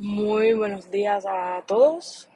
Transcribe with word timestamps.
Muy 0.00 0.54
buenos 0.54 0.90
días 0.90 1.24
a 1.24 1.62
todos. 1.68 2.28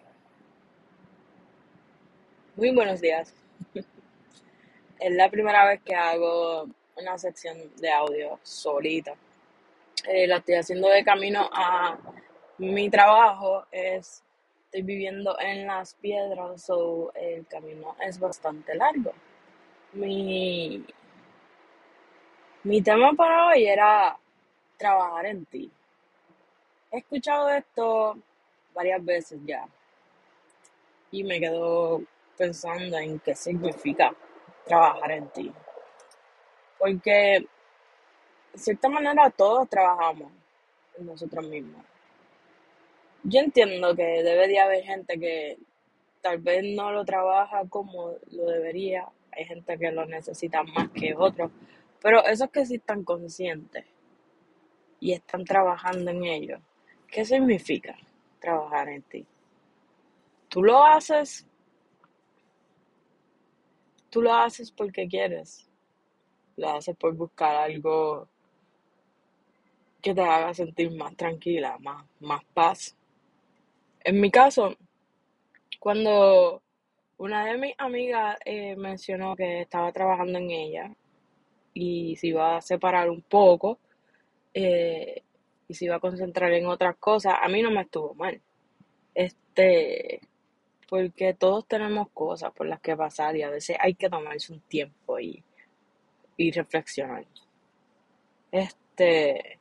Muy 2.55 2.73
buenos 2.73 3.01
días. 3.01 3.35
Es 5.01 5.13
la 5.13 5.29
primera 5.29 5.65
vez 5.67 5.81
que 5.83 5.95
hago 5.95 6.69
una 6.97 7.19
sección 7.19 7.57
de 7.77 7.91
audio 7.91 8.39
solita. 8.43 9.15
Eh, 10.09 10.27
la 10.27 10.37
estoy 10.37 10.55
haciendo 10.55 10.89
de 10.89 11.05
camino 11.05 11.49
a 11.53 11.99
mi 12.59 12.91
trabajo. 12.91 13.65
Es, 13.73 14.23
estoy 14.67 14.83
viviendo 14.83 15.39
en 15.41 15.67
las 15.67 15.95
piedras, 15.95 16.63
so 16.63 17.13
el 17.15 17.47
camino 17.47 17.97
es 18.01 18.21
bastante 18.21 18.75
largo. 18.75 19.13
Mi, 19.93 20.85
mi 22.63 22.83
tema 22.83 23.13
para 23.15 23.49
hoy 23.49 23.67
era 23.67 24.17
trabajar 24.77 25.27
en 25.27 25.45
ti. 25.47 25.73
He 26.91 26.99
escuchado 26.99 27.51
esto 27.51 28.17
varias 28.75 29.05
veces 29.05 29.39
ya 29.45 29.67
y 31.11 31.23
me 31.23 31.39
quedo 31.39 32.03
pensando 32.37 32.97
en 32.97 33.19
qué 33.21 33.35
significa 33.35 34.15
trabajar 34.65 35.11
en 35.11 35.29
ti. 35.29 35.53
Porque 36.79 37.47
de 38.53 38.59
cierta 38.59 38.89
manera 38.89 39.31
todos 39.31 39.69
trabajamos 39.69 40.33
en 40.97 41.07
nosotros 41.07 41.47
mismos. 41.47 41.85
Yo 43.23 43.41
entiendo 43.41 43.95
que 43.95 44.23
debe 44.23 44.49
de 44.49 44.61
haber 44.61 44.83
gente 44.85 45.19
que 45.19 45.59
tal 46.23 46.39
vez 46.39 46.65
no 46.75 46.93
lo 46.93 47.05
trabaja 47.05 47.65
como 47.69 48.15
lo 48.31 48.47
debería. 48.47 49.07
Hay 49.33 49.45
gente 49.45 49.79
que 49.79 49.93
lo 49.93 50.07
necesita 50.07 50.63
más 50.63 50.89
que 50.91 51.15
otros. 51.15 51.51
Pero 52.01 52.25
esos 52.25 52.51
que 52.51 52.65
sí 52.65 52.77
están 52.77 53.05
conscientes 53.05 53.85
y 55.01 55.13
están 55.13 55.45
trabajando 55.45 56.11
en 56.11 56.25
ello, 56.25 56.61
¿qué 57.11 57.25
significa 57.25 57.97
trabajar 58.41 58.89
en 58.89 59.03
ti? 59.03 59.27
Tú 60.49 60.63
lo 60.63 60.85
haces, 60.85 61.47
tú 64.11 64.23
lo 64.23 64.33
haces 64.33 64.71
porque 64.71 65.07
quieres. 65.07 65.69
Lo 66.57 66.71
haces 66.71 66.97
por 66.97 67.15
buscar 67.15 67.55
algo 67.55 68.29
que 70.03 70.15
te 70.15 70.21
haga 70.21 70.55
sentir 70.55 70.91
más 70.97 71.17
tranquila, 71.17 71.77
más, 71.79 72.05
más 72.21 72.45
paz. 72.55 72.97
En 74.01 74.21
mi 74.21 74.31
caso, 74.31 74.75
cuando 75.79 76.63
una 77.19 77.47
de 77.47 77.59
mis 77.59 77.75
amigas 77.79 78.39
eh, 78.45 78.77
mencionó 78.77 79.37
que 79.37 79.63
estaba 79.63 79.93
trabajando 79.93 80.39
en 80.39 80.51
ella 80.51 80.95
y 81.75 82.17
se 82.17 82.29
iba 82.29 82.57
a 82.57 82.61
separar 82.61 83.11
un 83.11 83.23
poco 83.23 83.79
eh, 84.55 85.23
y 85.69 85.75
se 85.75 85.85
iba 85.85 85.97
a 85.97 86.01
concentrar 86.01 86.53
en 86.53 86.67
otras 86.67 86.97
cosas, 86.97 87.35
a 87.41 87.49
mí 87.49 87.63
no 87.63 87.71
me 87.71 87.83
estuvo 87.83 88.15
mal. 88.15 88.41
Este, 89.15 90.21
porque 90.89 91.35
todos 91.35 91.69
tenemos 91.69 92.09
cosas 92.13 92.53
por 92.53 92.67
las 92.67 92.81
que 92.81 92.97
pasar 92.97 93.37
y 93.37 93.43
a 93.43 93.51
veces 93.51 93.77
hay 93.79 93.95
que 93.95 94.09
tomarse 94.09 94.53
un 94.53 94.61
tiempo 94.63 95.21
y, 95.21 95.45
y 96.39 96.51
reflexionar. 96.51 97.27
Este, 98.51 99.59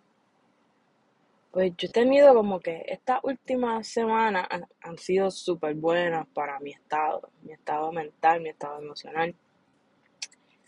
pues 1.52 1.74
yo 1.78 1.88
he 1.88 1.92
tenido 1.92 2.34
como 2.34 2.60
que 2.62 2.86
estas 2.88 3.20
últimas 3.24 3.88
semanas 3.88 4.48
han, 4.50 4.66
han 4.82 4.98
sido 4.98 5.30
súper 5.30 5.76
buenas 5.76 6.26
para 6.28 6.60
mi 6.60 6.72
estado, 6.72 7.30
mi 7.42 7.52
estado 7.52 7.92
mental, 7.92 8.42
mi 8.42 8.50
estado 8.50 8.82
emocional. 8.82 9.36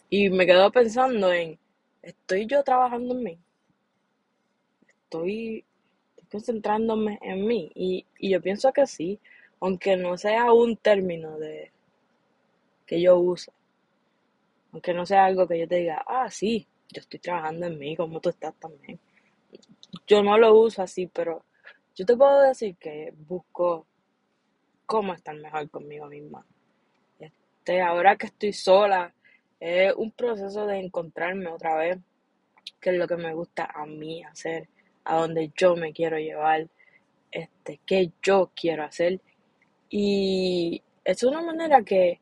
Y 0.09 0.29
me 0.29 0.45
quedo 0.45 0.71
pensando 0.71 1.31
en, 1.31 1.57
¿estoy 2.01 2.45
yo 2.47 2.63
trabajando 2.63 3.13
en 3.13 3.23
mí? 3.23 3.39
¿Estoy, 5.09 5.65
concentrándome 6.31 7.17
en 7.23 7.47
mí? 7.47 7.71
Y, 7.73 8.05
y 8.19 8.29
yo 8.29 8.39
pienso 8.43 8.71
que 8.71 8.85
sí, 8.85 9.19
aunque 9.59 9.97
no 9.97 10.19
sea 10.19 10.53
un 10.53 10.77
término 10.77 11.39
de 11.39 11.71
que 12.85 13.01
yo 13.01 13.17
use, 13.17 13.51
aunque 14.71 14.93
no 14.93 15.07
sea 15.07 15.25
algo 15.25 15.47
que 15.47 15.57
yo 15.57 15.67
te 15.67 15.77
diga, 15.77 16.05
ah, 16.05 16.29
sí, 16.29 16.67
yo 16.89 17.01
estoy 17.01 17.19
trabajando 17.19 17.65
en 17.65 17.79
mí, 17.79 17.95
como 17.95 18.19
tú 18.19 18.29
estás 18.29 18.53
también. 18.59 18.99
Yo 20.05 20.21
no 20.21 20.37
lo 20.37 20.53
uso 20.53 20.83
así, 20.83 21.07
pero 21.07 21.43
yo 21.95 22.05
te 22.05 22.15
puedo 22.15 22.41
decir 22.43 22.75
que 22.77 23.11
busco 23.27 23.87
cómo 24.85 25.15
estar 25.15 25.35
mejor 25.35 25.71
conmigo 25.71 26.05
misma. 26.05 26.45
Este, 27.19 27.81
ahora 27.81 28.15
que 28.15 28.27
estoy 28.27 28.53
sola, 28.53 29.11
es 29.59 29.91
un 29.95 30.11
proceso 30.11 30.67
de 30.67 30.77
encontrarme 30.77 31.47
otra 31.47 31.75
vez, 31.77 31.97
qué 32.79 32.91
es 32.91 32.97
lo 32.97 33.07
que 33.07 33.17
me 33.17 33.33
gusta 33.33 33.71
a 33.73 33.87
mí 33.87 34.23
hacer, 34.23 34.69
a 35.09 35.15
donde 35.21 35.51
yo 35.57 35.75
me 35.75 35.91
quiero 35.91 36.19
llevar, 36.19 36.67
este, 37.31 37.79
qué 37.85 38.11
yo 38.21 38.51
quiero 38.55 38.83
hacer. 38.83 39.19
Y 39.89 40.83
es 41.03 41.23
una 41.23 41.41
manera 41.41 41.81
que, 41.81 42.19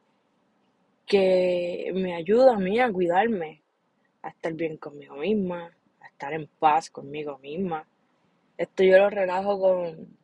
que 1.06 1.92
me 1.94 2.16
ayuda 2.16 2.54
a 2.56 2.60
mí 2.60 2.80
a 2.80 2.90
cuidarme, 2.90 3.62
a 4.22 4.30
estar 4.30 4.54
bien 4.54 4.78
conmigo 4.78 5.18
misma, 5.18 5.70
a 6.00 6.08
estar 6.08 6.32
en 6.32 6.48
paz 6.60 6.90
conmigo 6.90 7.38
misma. 7.40 7.86
Esto 8.58 8.84
yo 8.84 8.98
lo 9.00 9.10
relajo 9.10 9.60
con 9.60 10.18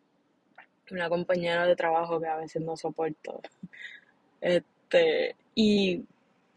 una 0.92 1.10
compañera 1.10 1.68
de 1.68 1.76
trabajo 1.76 2.22
que 2.22 2.28
a 2.28 2.38
veces 2.38 2.62
no 2.62 2.78
soporto. 2.78 3.42
Este, 4.46 5.38
y 5.56 6.04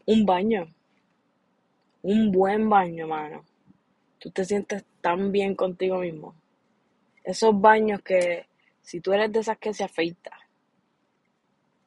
un 0.05 0.25
baño, 0.25 0.73
un 2.01 2.33
buen 2.33 2.69
baño, 2.69 3.07
mano. 3.07 3.45
Tú 4.19 4.29
te 4.29 4.43
sientes 4.43 4.83
tan 5.07 5.31
bien 5.31 5.55
contigo 5.55 5.99
mismo. 5.99 6.35
Esos 7.23 7.57
baños 7.61 8.01
que, 8.01 8.45
si 8.81 8.99
tú 8.99 9.13
eres 9.13 9.31
de 9.31 9.39
esas 9.39 9.57
que 9.57 9.73
se 9.73 9.85
afeita, 9.85 10.37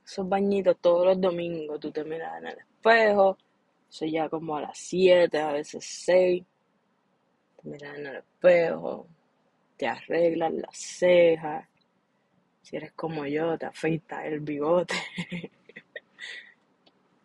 esos 0.02 0.26
bañitos 0.26 0.78
todos 0.80 1.04
los 1.04 1.20
domingos, 1.20 1.78
tú 1.80 1.92
te 1.92 2.02
miras 2.02 2.38
en 2.38 2.46
el 2.46 2.58
espejo, 2.58 3.36
eso 3.90 4.06
ya 4.06 4.26
como 4.30 4.56
a 4.56 4.62
las 4.62 4.78
7, 4.78 5.38
a 5.38 5.52
veces 5.52 5.84
6, 5.84 6.42
te 7.62 7.68
miras 7.68 7.98
en 7.98 8.06
el 8.06 8.16
espejo, 8.16 9.06
te 9.76 9.86
arreglas 9.86 10.54
las 10.54 10.78
cejas, 10.78 11.68
si 12.62 12.76
eres 12.76 12.92
como 12.92 13.26
yo, 13.26 13.58
te 13.58 13.66
afeitas 13.66 14.24
el 14.24 14.40
bigote 14.40 14.94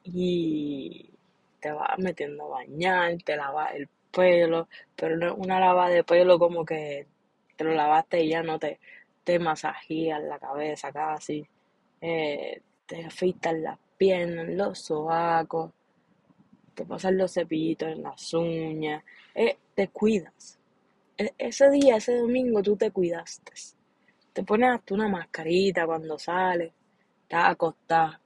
y 0.03 1.09
te 1.61 1.71
vas 1.71 1.97
metiendo 1.99 2.47
a 2.47 2.59
bañar, 2.59 3.15
te 3.23 3.37
lavas 3.37 3.75
el 3.75 3.87
pelo, 4.19 4.67
pero 4.95 5.17
no 5.17 5.35
una 5.35 5.59
lava 5.59 5.89
de 5.89 6.03
pelo 6.03 6.39
como 6.39 6.65
que 6.65 7.07
te 7.57 7.63
lo 7.65 7.73
lavaste 7.73 8.23
y 8.23 8.29
ya 8.31 8.43
no 8.43 8.59
te, 8.59 8.79
te 9.23 9.39
masajías 9.39 10.21
la 10.23 10.39
cabeza 10.39 10.91
casi, 10.91 11.45
eh, 12.01 12.61
te 12.87 13.05
afeitas 13.05 13.55
las 13.55 13.79
piernas, 13.97 14.47
los 14.49 14.79
sobacos, 14.79 15.71
te 16.73 16.85
pasas 16.85 17.13
los 17.13 17.33
cepillitos 17.33 17.89
en 17.89 18.03
las 18.03 18.33
uñas, 18.33 19.03
eh, 19.33 19.57
te 19.75 19.87
cuidas. 19.89 20.59
E- 21.17 21.33
ese 21.37 21.69
día, 21.71 21.97
ese 21.97 22.17
domingo, 22.17 22.61
tú 22.63 22.75
te 22.77 22.91
cuidaste. 22.91 23.53
Te 24.33 24.43
pones 24.43 24.71
hasta 24.71 24.93
una 24.95 25.07
mascarita 25.09 25.85
cuando 25.87 26.19
sales, 26.19 26.73
estás 27.23 27.51
acostada, 27.51 28.21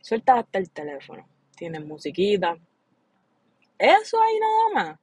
sueltas 0.00 0.40
hasta 0.40 0.58
el 0.58 0.70
teléfono, 0.70 1.26
tienes 1.56 1.84
musiquita. 1.84 2.56
Eso 3.78 4.18
ahí 4.22 4.38
nada 4.40 4.68
más. 4.92 4.98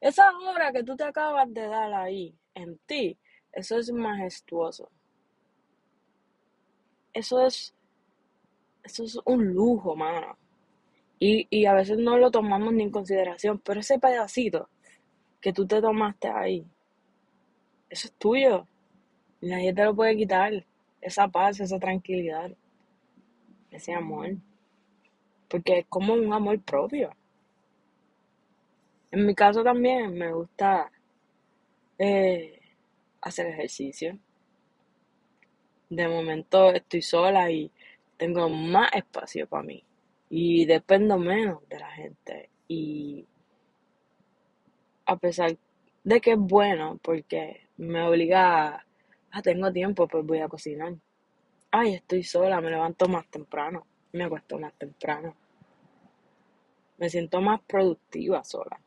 Esa 0.00 0.30
hora 0.38 0.72
que 0.72 0.84
tú 0.84 0.96
te 0.96 1.04
acabas 1.04 1.52
de 1.52 1.66
dar 1.66 1.92
ahí, 1.92 2.34
en 2.54 2.78
ti, 2.86 3.18
eso 3.52 3.78
es 3.78 3.90
majestuoso. 3.92 4.90
Eso 7.12 7.44
es, 7.46 7.74
eso 8.82 9.04
es 9.04 9.18
un 9.24 9.52
lujo, 9.54 9.96
mano. 9.96 10.36
Y, 11.18 11.46
y 11.50 11.66
a 11.66 11.74
veces 11.74 11.98
no 11.98 12.16
lo 12.18 12.30
tomamos 12.30 12.72
ni 12.72 12.84
en 12.84 12.90
consideración, 12.90 13.58
pero 13.60 13.80
ese 13.80 13.98
pedacito 13.98 14.68
que 15.40 15.52
tú 15.52 15.66
te 15.66 15.80
tomaste 15.80 16.28
ahí, 16.28 16.66
eso 17.90 18.08
es 18.08 18.12
tuyo. 18.14 18.66
Nadie 19.40 19.72
te 19.72 19.84
lo 19.84 19.94
puede 19.94 20.16
quitar. 20.16 20.64
Esa 21.00 21.28
paz, 21.28 21.60
esa 21.60 21.78
tranquilidad, 21.78 22.50
ese 23.70 23.92
amor. 23.94 24.36
Porque 25.48 25.78
es 25.80 25.86
como 25.88 26.14
un 26.14 26.32
amor 26.32 26.60
propio. 26.60 27.10
En 29.10 29.24
mi 29.26 29.34
caso 29.34 29.62
también 29.64 30.12
me 30.14 30.32
gusta 30.32 30.90
eh, 31.98 32.60
hacer 33.22 33.46
ejercicio. 33.46 34.18
De 35.88 36.06
momento 36.06 36.70
estoy 36.72 37.00
sola 37.00 37.50
y 37.50 37.70
tengo 38.18 38.48
más 38.48 38.90
espacio 38.94 39.46
para 39.46 39.62
mí. 39.62 39.82
Y 40.28 40.66
dependo 40.66 41.16
menos 41.18 41.66
de 41.68 41.78
la 41.78 41.90
gente. 41.90 42.50
Y 42.68 43.26
a 45.06 45.16
pesar 45.16 45.56
de 46.04 46.20
que 46.20 46.32
es 46.32 46.38
bueno, 46.38 46.98
porque 47.02 47.68
me 47.78 48.02
obliga 48.02 48.68
a, 48.68 48.84
ah, 49.30 49.42
tengo 49.42 49.72
tiempo, 49.72 50.06
pues 50.06 50.24
voy 50.26 50.40
a 50.40 50.48
cocinar. 50.48 50.94
Ay, 51.70 51.94
estoy 51.94 52.22
sola, 52.22 52.60
me 52.60 52.70
levanto 52.70 53.08
más 53.08 53.26
temprano, 53.28 53.86
me 54.12 54.24
acuesto 54.24 54.58
más 54.58 54.74
temprano. 54.74 55.34
Me 56.98 57.08
siento 57.08 57.40
más 57.40 57.60
productiva 57.62 58.44
sola. 58.44 58.78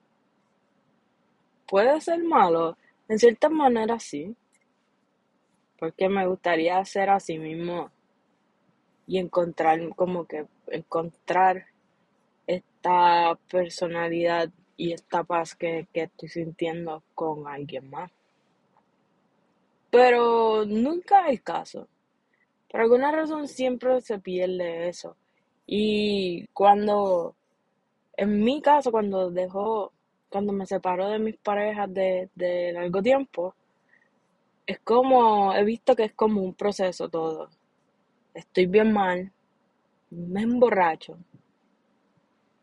Puede 1.72 2.02
ser 2.02 2.22
malo, 2.22 2.78
en 3.08 3.18
cierta 3.18 3.48
manera 3.48 3.98
sí, 3.98 4.36
porque 5.80 6.10
me 6.10 6.28
gustaría 6.28 6.84
ser 6.84 7.10
así 7.10 7.40
mismo 7.40 7.90
y 9.08 9.20
encontrar 9.20 9.80
como 9.96 10.26
que 10.26 10.48
encontrar 10.68 11.68
esta 12.46 13.40
personalidad 13.50 14.50
y 14.76 14.92
esta 14.92 15.24
paz 15.24 15.56
que, 15.56 15.88
que 15.94 16.02
estoy 16.02 16.28
sintiendo 16.28 17.04
con 17.16 17.48
alguien 17.48 17.90
más. 17.90 18.12
Pero 19.90 20.66
nunca 20.66 21.28
es 21.28 21.30
el 21.30 21.42
caso. 21.42 21.88
Por 22.70 22.82
alguna 22.82 23.14
razón 23.14 23.48
siempre 23.48 24.02
se 24.02 24.20
pierde 24.20 24.90
eso. 24.90 25.16
Y 25.66 26.48
cuando, 26.48 27.34
en 28.18 28.44
mi 28.44 28.62
caso, 28.62 28.92
cuando 28.92 29.32
dejó, 29.32 29.94
cuando 30.32 30.54
me 30.54 30.66
separó 30.66 31.10
de 31.10 31.20
mis 31.20 31.38
parejas 31.38 31.94
de, 31.94 32.30
de 32.36 32.72
largo 32.72 33.02
tiempo, 33.02 33.54
es 34.66 34.80
como, 34.80 35.54
he 35.54 35.64
visto 35.66 35.96
que 35.96 36.06
es 36.06 36.14
como 36.14 36.42
un 36.42 36.54
proceso 36.54 37.10
todo. 37.10 37.50
Estoy 38.34 38.66
bien 38.66 38.94
mal, 38.94 39.30
me 40.10 40.44
emborracho, 40.44 41.18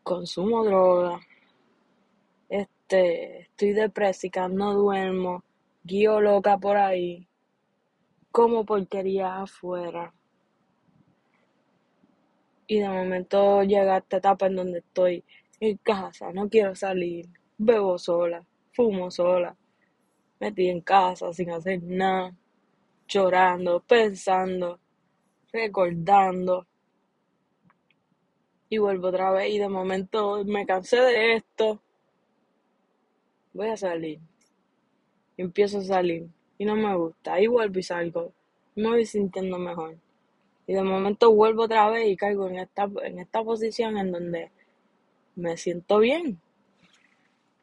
consumo 0.01 0.63
droga, 0.65 1.19
este, 2.49 3.41
estoy 3.41 3.73
depresiva, 3.73 4.47
no 4.47 4.73
duermo, 4.73 5.43
guío 5.83 6.19
loca 6.19 6.57
por 6.57 6.77
ahí, 6.77 7.27
como 8.31 8.65
porquería 8.65 9.43
afuera. 9.43 10.11
Y 12.65 12.79
de 12.79 12.89
momento 12.89 13.61
llega 13.61 13.97
esta 13.97 14.17
etapa 14.17 14.47
en 14.47 14.55
donde 14.55 14.79
estoy 14.79 15.23
en 15.59 15.77
casa, 15.77 16.31
no 16.33 16.49
quiero 16.49 16.73
salir, 16.73 17.27
bebo 17.59 17.97
sola, 17.97 18.43
fumo 18.71 19.11
sola, 19.11 19.55
metí 20.39 20.69
en 20.69 20.81
casa 20.81 21.31
sin 21.33 21.51
hacer 21.51 21.83
nada, 21.83 22.33
llorando, 23.07 23.81
pensando, 23.81 24.79
recordando. 25.51 26.65
Y 28.69 28.77
vuelvo 28.77 29.09
otra 29.09 29.31
vez 29.31 29.51
y 29.51 29.59
de 29.59 29.67
momento 29.67 30.43
me 30.45 30.65
cansé 30.65 31.01
de 31.01 31.35
esto. 31.35 31.81
Voy 33.53 33.67
a 33.67 33.77
salir. 33.77 34.19
Y 35.35 35.41
empiezo 35.41 35.79
a 35.79 35.83
salir. 35.83 36.27
Y 36.57 36.65
no 36.65 36.75
me 36.75 36.95
gusta. 36.95 37.33
Ahí 37.33 37.47
vuelvo 37.47 37.79
y 37.79 37.83
salgo. 37.83 38.31
me 38.75 38.89
voy 38.89 39.05
sintiendo 39.05 39.57
mejor. 39.57 39.97
Y 40.67 40.73
de 40.73 40.83
momento 40.83 41.33
vuelvo 41.33 41.63
otra 41.63 41.89
vez 41.89 42.07
y 42.07 42.15
caigo 42.15 42.47
en 42.47 42.59
esta, 42.59 42.87
en 43.03 43.19
esta 43.19 43.43
posición 43.43 43.97
en 43.97 44.11
donde 44.11 44.51
me 45.35 45.57
siento 45.57 45.97
bien. 45.97 46.39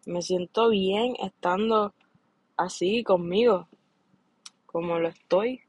Me 0.07 0.23
siento 0.23 0.71
bien 0.71 1.17
estando 1.19 1.93
así 2.57 3.03
conmigo, 3.03 3.69
como 4.65 5.01
lo 5.01 5.09
estoy 5.09 5.63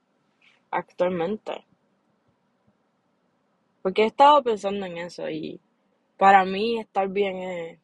actualmente. 0.69 1.65
Porque 3.81 4.03
he 4.03 4.05
estado 4.05 4.43
pensando 4.43 4.85
en 4.85 4.97
eso 4.99 5.27
y 5.27 5.59
para 6.17 6.45
mí 6.45 6.79
estar 6.79 7.09
bien 7.09 7.37
es 7.37 7.79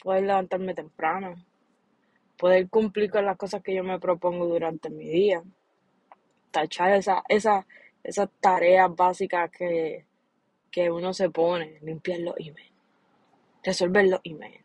poder 0.00 0.22
levantarme 0.22 0.72
temprano, 0.72 1.34
poder 2.38 2.68
cumplir 2.68 3.10
con 3.10 3.26
las 3.26 3.36
cosas 3.36 3.60
que 3.60 3.74
yo 3.74 3.82
me 3.82 3.98
propongo 3.98 4.46
durante 4.46 4.88
mi 4.88 5.08
día, 5.08 5.42
tachar 6.52 6.92
esa, 6.92 7.24
esa, 7.28 7.66
esas 8.04 8.28
tareas 8.38 8.94
básicas 8.94 9.50
que, 9.50 10.06
que 10.70 10.92
uno 10.92 11.12
se 11.12 11.28
pone, 11.28 11.80
limpiar 11.82 12.20
los 12.20 12.36
emails, 12.38 12.72
resolver 13.64 14.06
los 14.06 14.20
emails, 14.22 14.61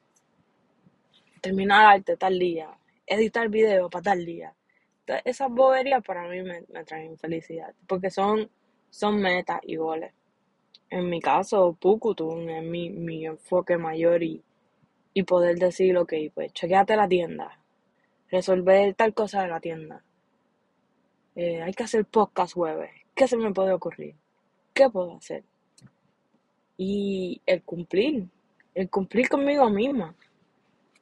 terminar 1.48 1.86
arte 1.86 2.18
tal 2.18 2.38
día, 2.38 2.78
editar 3.06 3.48
video 3.48 3.90
para 3.90 4.04
tal 4.04 4.26
día. 4.26 4.54
Esas 5.24 5.50
boberías 5.50 6.04
para 6.04 6.28
mí 6.28 6.42
me, 6.42 6.62
traen 6.84 7.18
felicidad, 7.18 7.74
porque 7.88 8.10
son 8.10 8.50
son 8.90 9.22
metas 9.22 9.62
y 9.64 9.78
goles. 9.78 10.12
En 10.90 11.10
mi 11.10 11.22
caso, 11.22 11.78
Pukutun 11.80 12.50
es 12.50 12.64
mi, 12.64 12.90
mi 12.90 13.26
enfoque 13.26 13.78
mayor 13.78 14.24
y, 14.24 14.44
poder 15.26 15.58
decir, 15.58 15.98
ok, 15.98 16.14
pues 16.34 16.54
chequeate 16.54 16.96
la 16.96 17.08
tienda, 17.08 17.60
resolver 18.30 18.94
tal 18.94 19.14
cosa 19.14 19.42
de 19.44 19.48
la 19.48 19.60
tienda. 19.60 20.04
Eh, 21.36 21.62
hay 21.62 21.74
que 21.74 21.84
hacer 21.84 22.06
podcast 22.06 22.56
web. 22.56 22.88
¿Qué 23.16 23.28
se 23.28 23.38
me 23.38 23.54
puede 23.54 23.74
ocurrir? 23.74 24.16
¿Qué 24.74 24.90
puedo 24.90 25.16
hacer? 25.16 25.44
Y 26.78 27.42
el 27.46 27.64
cumplir, 27.64 28.28
el 28.76 28.90
cumplir 28.90 29.28
conmigo 29.30 29.70
misma. 29.70 30.16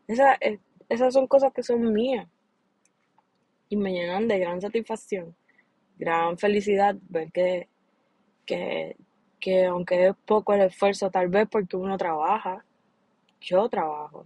Esa, 0.07 0.35
eh, 0.41 0.59
esas 0.89 1.13
son 1.13 1.27
cosas 1.27 1.53
que 1.53 1.63
son 1.63 1.93
mías 1.93 2.27
y 3.69 3.75
me 3.77 3.91
llenan 3.91 4.27
de 4.27 4.39
gran 4.39 4.61
satisfacción, 4.61 5.35
gran 5.97 6.37
felicidad 6.37 6.95
ver 7.09 7.31
que 7.31 7.67
que, 8.45 8.95
que 9.39 9.65
aunque 9.65 10.07
es 10.09 10.15
poco 10.25 10.53
el 10.53 10.61
esfuerzo, 10.61 11.09
tal 11.11 11.29
vez 11.29 11.47
porque 11.49 11.77
uno 11.77 11.97
trabaja, 11.97 12.65
yo 13.41 13.69
trabajo. 13.69 14.25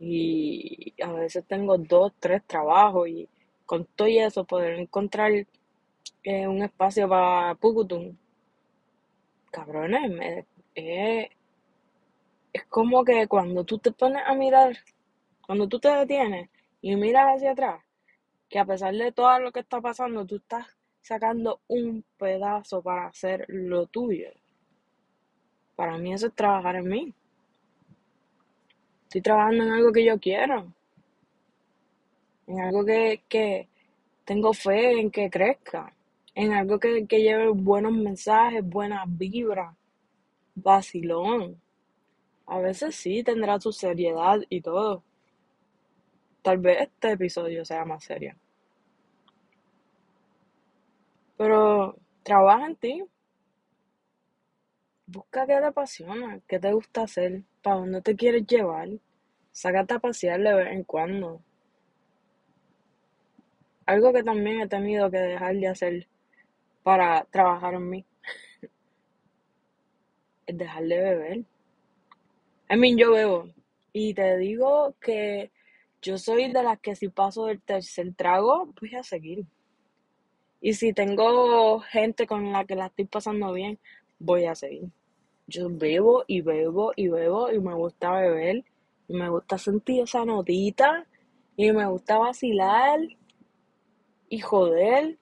Y 0.00 0.94
a 1.02 1.12
veces 1.12 1.44
tengo 1.46 1.78
dos, 1.78 2.12
tres 2.20 2.42
trabajos 2.46 3.08
y 3.08 3.28
con 3.66 3.86
todo 3.96 4.08
eso 4.08 4.44
poder 4.44 4.78
encontrar 4.80 5.32
eh, 6.24 6.48
un 6.48 6.62
espacio 6.62 7.08
para 7.08 7.54
Pucutum. 7.56 8.16
Cabrones, 9.50 10.46
es 12.56 12.64
como 12.64 13.04
que 13.04 13.26
cuando 13.28 13.64
tú 13.64 13.78
te 13.78 13.92
pones 13.92 14.22
a 14.26 14.34
mirar, 14.34 14.76
cuando 15.46 15.68
tú 15.68 15.78
te 15.78 15.88
detienes 15.88 16.48
y 16.80 16.96
miras 16.96 17.36
hacia 17.36 17.52
atrás, 17.52 17.82
que 18.48 18.58
a 18.58 18.64
pesar 18.64 18.94
de 18.94 19.12
todo 19.12 19.38
lo 19.40 19.52
que 19.52 19.60
está 19.60 19.80
pasando, 19.80 20.24
tú 20.24 20.36
estás 20.36 20.66
sacando 21.02 21.60
un 21.68 22.04
pedazo 22.16 22.82
para 22.82 23.08
hacer 23.08 23.44
lo 23.48 23.86
tuyo. 23.86 24.30
Para 25.74 25.98
mí 25.98 26.14
eso 26.14 26.28
es 26.28 26.34
trabajar 26.34 26.76
en 26.76 26.88
mí. 26.88 27.14
Estoy 29.02 29.20
trabajando 29.20 29.64
en 29.64 29.70
algo 29.72 29.92
que 29.92 30.04
yo 30.04 30.18
quiero. 30.18 30.72
En 32.46 32.60
algo 32.60 32.84
que, 32.84 33.22
que 33.28 33.68
tengo 34.24 34.52
fe 34.54 35.00
en 35.00 35.10
que 35.10 35.28
crezca. 35.28 35.92
En 36.34 36.52
algo 36.52 36.78
que, 36.78 37.06
que 37.06 37.20
lleve 37.20 37.48
buenos 37.48 37.92
mensajes, 37.92 38.64
buenas 38.64 39.04
vibras. 39.06 39.76
Vacilón. 40.54 41.60
A 42.46 42.60
veces 42.60 42.94
sí 42.94 43.22
tendrá 43.22 43.60
su 43.60 43.72
seriedad 43.72 44.40
y 44.48 44.60
todo. 44.60 45.02
Tal 46.42 46.58
vez 46.58 46.82
este 46.82 47.12
episodio 47.12 47.64
sea 47.64 47.84
más 47.84 48.04
serio. 48.04 48.36
Pero 51.36 51.96
trabaja 52.22 52.66
en 52.66 52.76
ti. 52.76 53.04
Busca 55.06 55.46
qué 55.46 55.54
te 55.54 55.64
apasiona, 55.64 56.40
qué 56.48 56.58
te 56.58 56.72
gusta 56.72 57.02
hacer, 57.02 57.42
para 57.62 57.76
dónde 57.76 58.02
te 58.02 58.16
quieres 58.16 58.46
llevar. 58.46 58.88
Sácate 59.52 59.94
a 59.94 59.98
pasear 59.98 60.40
de 60.40 60.54
vez 60.54 60.72
en 60.72 60.84
cuando. 60.84 61.42
Algo 63.86 64.12
que 64.12 64.22
también 64.22 64.60
he 64.60 64.68
tenido 64.68 65.10
que 65.10 65.18
dejar 65.18 65.56
de 65.56 65.68
hacer 65.68 66.08
para 66.82 67.24
trabajar 67.24 67.74
en 67.74 67.88
mí 67.88 68.04
es 70.46 70.58
dejar 70.58 70.84
de 70.84 71.00
beber. 71.00 71.44
I 72.68 72.76
mean, 72.76 72.96
yo 72.96 73.12
bebo. 73.12 73.48
Y 73.92 74.14
te 74.14 74.36
digo 74.38 74.94
que 75.00 75.52
yo 76.02 76.18
soy 76.18 76.52
de 76.52 76.62
las 76.62 76.80
que 76.80 76.94
si 76.94 77.08
paso 77.08 77.46
del 77.46 77.60
tercer 77.62 78.14
trago, 78.14 78.72
voy 78.80 78.94
a 78.94 79.02
seguir. 79.02 79.46
Y 80.60 80.74
si 80.74 80.92
tengo 80.92 81.80
gente 81.80 82.26
con 82.26 82.52
la 82.52 82.64
que 82.64 82.74
la 82.74 82.86
estoy 82.86 83.04
pasando 83.06 83.52
bien, 83.52 83.78
voy 84.18 84.46
a 84.46 84.54
seguir. 84.54 84.90
Yo 85.46 85.68
bebo 85.70 86.24
y 86.26 86.40
bebo 86.40 86.92
y 86.96 87.08
bebo 87.08 87.52
y 87.52 87.60
me 87.60 87.74
gusta 87.74 88.12
beber 88.12 88.64
y 89.08 89.14
me 89.14 89.28
gusta 89.28 89.58
sentir 89.58 90.02
esa 90.02 90.24
notita 90.24 91.06
y 91.56 91.70
me 91.72 91.86
gusta 91.86 92.18
vacilar 92.18 92.98
y 94.28 94.40
joder. 94.40 95.18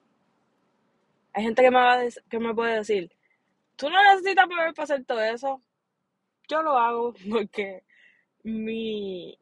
Hay 1.35 1.45
gente 1.45 1.63
que 1.63 1.71
me, 1.71 1.77
va 1.77 1.99
que 2.31 2.39
me 2.39 2.55
puede 2.55 2.77
decir, 2.77 3.11
tú 3.77 3.91
no 3.91 4.03
necesitas 4.03 4.49
beber 4.49 4.73
para 4.73 4.85
hacer 4.85 5.05
todo 5.05 5.21
eso. 5.21 5.61
Yo 6.49 6.63
lo 6.63 6.77
hago 6.77 7.15
porque 7.31 7.83
mi, 8.43 9.39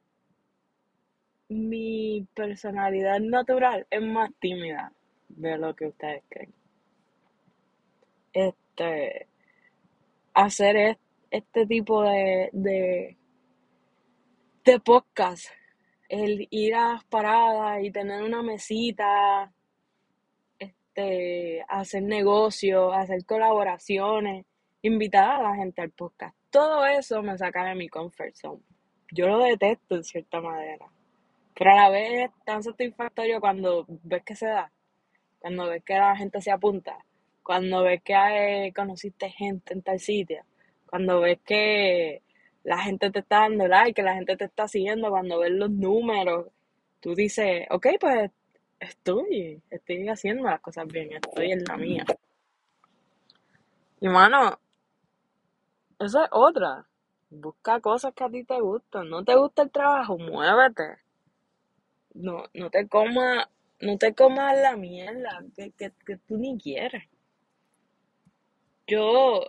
mi 1.49 2.27
personalidad 2.35 3.21
natural 3.21 3.87
es 3.91 4.03
más 4.03 4.31
tímida 4.41 4.93
de 5.29 5.59
lo 5.59 5.75
que 5.75 5.87
ustedes 5.87 6.23
creen. 6.29 6.55
Este, 8.33 9.29
hacer 10.35 10.99
este 11.31 11.67
tipo 11.67 12.03
de, 12.03 12.51
de, 12.53 13.17
de 14.65 14.81
podcast, 14.81 15.47
el 16.09 16.47
ir 16.51 16.75
a 16.75 16.95
las 16.95 17.05
paradas 17.05 17.83
y 17.83 17.91
tener 17.91 18.23
una 18.23 18.43
mesita, 18.43 19.53
este, 20.59 21.65
hacer 21.69 22.03
negocios, 22.03 22.93
hacer 22.95 23.25
colaboraciones, 23.25 24.47
invitar 24.83 25.41
a 25.41 25.43
la 25.43 25.57
gente 25.57 25.83
al 25.83 25.91
podcast. 25.91 26.37
Todo 26.53 26.87
eso 26.87 27.21
me 27.21 27.37
saca 27.37 27.65
de 27.65 27.75
mi 27.75 27.89
comfort 27.89 28.35
zone. 28.37 28.63
Yo 29.11 29.27
lo 29.27 29.43
detesto 29.43 29.97
en 29.97 30.05
cierta 30.05 30.41
manera, 30.41 30.87
pero 31.55 31.73
a 31.73 31.75
la 31.75 31.91
vez 31.91 32.31
es 32.31 32.45
tan 32.45 32.63
satisfactorio 32.63 33.41
cuando 33.41 33.85
ves 33.89 34.23
que 34.23 34.37
se 34.37 34.47
da 34.47 34.71
cuando 35.43 35.69
ves 35.69 35.83
que 35.85 35.95
la 35.95 36.17
gente 36.17 36.41
se 36.41 36.53
apunta, 36.53 36.97
cuando 37.43 37.83
ves 37.83 38.01
que 38.03 38.15
eh, 38.15 38.73
conociste 38.73 39.29
gente 39.29 39.75
en 39.75 39.83
tal 39.83 39.99
sitio, 39.99 40.45
cuando 40.87 41.21
ves 41.21 41.41
que 41.45 42.23
la 42.63 42.79
gente 42.79 43.11
te 43.11 43.19
está 43.19 43.41
dando 43.41 43.67
like, 43.67 43.93
que 43.93 44.03
la 44.05 44.15
gente 44.15 44.37
te 44.37 44.45
está 44.45 44.69
siguiendo, 44.69 45.11
cuando 45.11 45.41
ves 45.41 45.51
los 45.51 45.71
números, 45.71 46.47
tú 47.01 47.17
dices, 47.17 47.67
ok, 47.71 47.87
pues 47.99 48.31
estoy, 48.79 49.61
estoy 49.69 50.09
haciendo 50.09 50.45
las 50.45 50.61
cosas 50.61 50.87
bien, 50.87 51.13
estoy 51.13 51.51
en 51.51 51.65
la 51.65 51.77
mía. 51.77 52.05
Y 54.01 54.09
mano, 54.09 54.61
esa 56.05 56.25
es 56.25 56.31
otra. 56.33 56.87
Busca 57.31 57.81
cosas 57.81 58.13
que 58.15 58.25
a 58.25 58.31
ti 58.31 58.45
te 58.45 58.61
gustan. 58.61 59.09
No 59.09 59.25
te 59.25 59.35
gusta 59.35 59.63
el 59.63 59.71
trabajo, 59.71 60.19
muévete. 60.19 60.99
No, 62.15 62.45
no 62.55 62.71
te 62.71 62.89
comas, 62.89 63.49
no 63.81 63.97
te 63.99 64.15
comas 64.15 64.57
la 64.59 64.77
mierda 64.77 65.43
que, 65.57 65.71
que, 65.73 65.93
que 66.07 66.17
tú 66.19 66.37
ni 66.37 66.59
quieres. 66.59 67.05
Yo, 68.87 69.45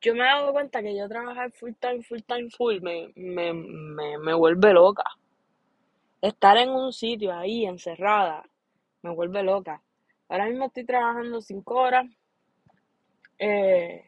yo 0.00 0.14
me 0.14 0.20
he 0.20 0.24
dado 0.24 0.52
cuenta 0.52 0.82
que 0.82 0.96
yo 0.96 1.08
trabajar 1.08 1.52
full 1.52 1.72
time, 1.78 2.02
full 2.02 2.22
time, 2.26 2.50
full, 2.50 2.80
me, 2.80 3.12
me, 3.16 3.52
me, 3.52 4.18
me 4.18 4.34
vuelve 4.34 4.72
loca. 4.72 5.04
Estar 6.22 6.56
en 6.56 6.70
un 6.70 6.92
sitio 6.92 7.36
ahí, 7.36 7.66
encerrada, 7.66 8.44
me 9.02 9.14
vuelve 9.14 9.42
loca. 9.42 9.82
Ahora 10.28 10.46
mismo 10.46 10.66
estoy 10.66 10.86
trabajando 10.86 11.40
cinco 11.42 11.74
horas 11.74 12.06
eh, 13.42 14.04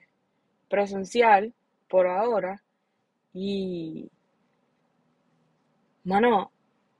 presencial 0.68 1.52
por 1.88 2.06
ahora 2.06 2.62
y, 3.32 4.08
mano, 6.04 6.52